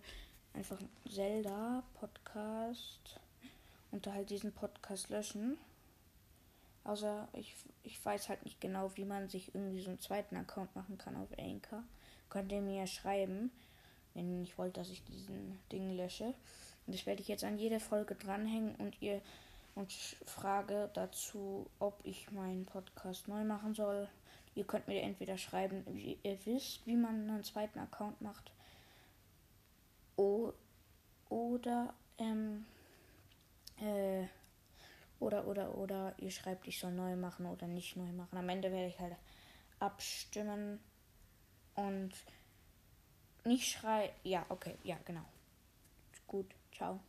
Einfach 0.57 0.79
Zelda 1.07 1.83
Podcast. 1.99 3.19
und 3.91 4.07
halt 4.07 4.31
diesen 4.31 4.51
Podcast 4.51 5.09
löschen. 5.09 5.55
Außer 6.83 7.27
ich, 7.33 7.53
ich 7.83 8.03
weiß 8.03 8.27
halt 8.27 8.43
nicht 8.43 8.59
genau, 8.59 8.89
wie 8.95 9.05
man 9.05 9.29
sich 9.29 9.53
irgendwie 9.53 9.81
so 9.83 9.89
einen 9.89 9.99
zweiten 9.99 10.35
Account 10.35 10.75
machen 10.75 10.97
kann 10.97 11.15
auf 11.15 11.27
Anchor. 11.37 11.83
Könnt 12.31 12.51
ihr 12.51 12.61
mir 12.61 12.87
schreiben, 12.87 13.51
wenn 14.15 14.41
ich 14.41 14.57
wollt, 14.57 14.77
dass 14.77 14.89
ich 14.89 15.03
diesen 15.03 15.59
Ding 15.71 15.95
lösche. 15.95 16.33
Und 16.87 16.95
das 16.95 17.05
werde 17.05 17.21
ich 17.21 17.27
jetzt 17.27 17.43
an 17.43 17.59
jede 17.59 17.79
Folge 17.79 18.15
dranhängen 18.15 18.73
und 18.77 18.99
ihr 18.99 19.21
und 19.75 19.91
frage 20.25 20.89
dazu, 20.95 21.67
ob 21.77 21.99
ich 22.03 22.31
meinen 22.31 22.65
Podcast 22.65 23.27
neu 23.27 23.43
machen 23.43 23.75
soll. 23.75 24.09
Ihr 24.55 24.65
könnt 24.65 24.87
mir 24.87 25.03
entweder 25.03 25.37
schreiben, 25.37 25.83
wie 25.91 26.17
ihr 26.23 26.43
wisst, 26.47 26.87
wie 26.87 26.95
man 26.95 27.29
einen 27.29 27.43
zweiten 27.43 27.77
Account 27.77 28.19
macht. 28.21 28.51
Oder 30.17 31.93
ähm, 32.17 32.65
äh, 33.79 34.25
oder 35.19 35.47
oder 35.47 35.77
oder 35.77 36.13
ihr 36.17 36.31
schreibt, 36.31 36.67
ich 36.67 36.79
soll 36.79 36.91
neu 36.91 37.15
machen 37.15 37.45
oder 37.45 37.67
nicht 37.67 37.95
neu 37.95 38.11
machen. 38.11 38.37
Am 38.37 38.49
Ende 38.49 38.71
werde 38.71 38.87
ich 38.87 38.99
halt 38.99 39.15
abstimmen 39.79 40.79
und 41.75 42.11
nicht 43.45 43.71
schreien. 43.71 44.11
Ja, 44.23 44.45
okay, 44.49 44.75
ja, 44.83 44.97
genau. 45.05 45.25
Gut, 46.27 46.47
ciao. 46.75 46.99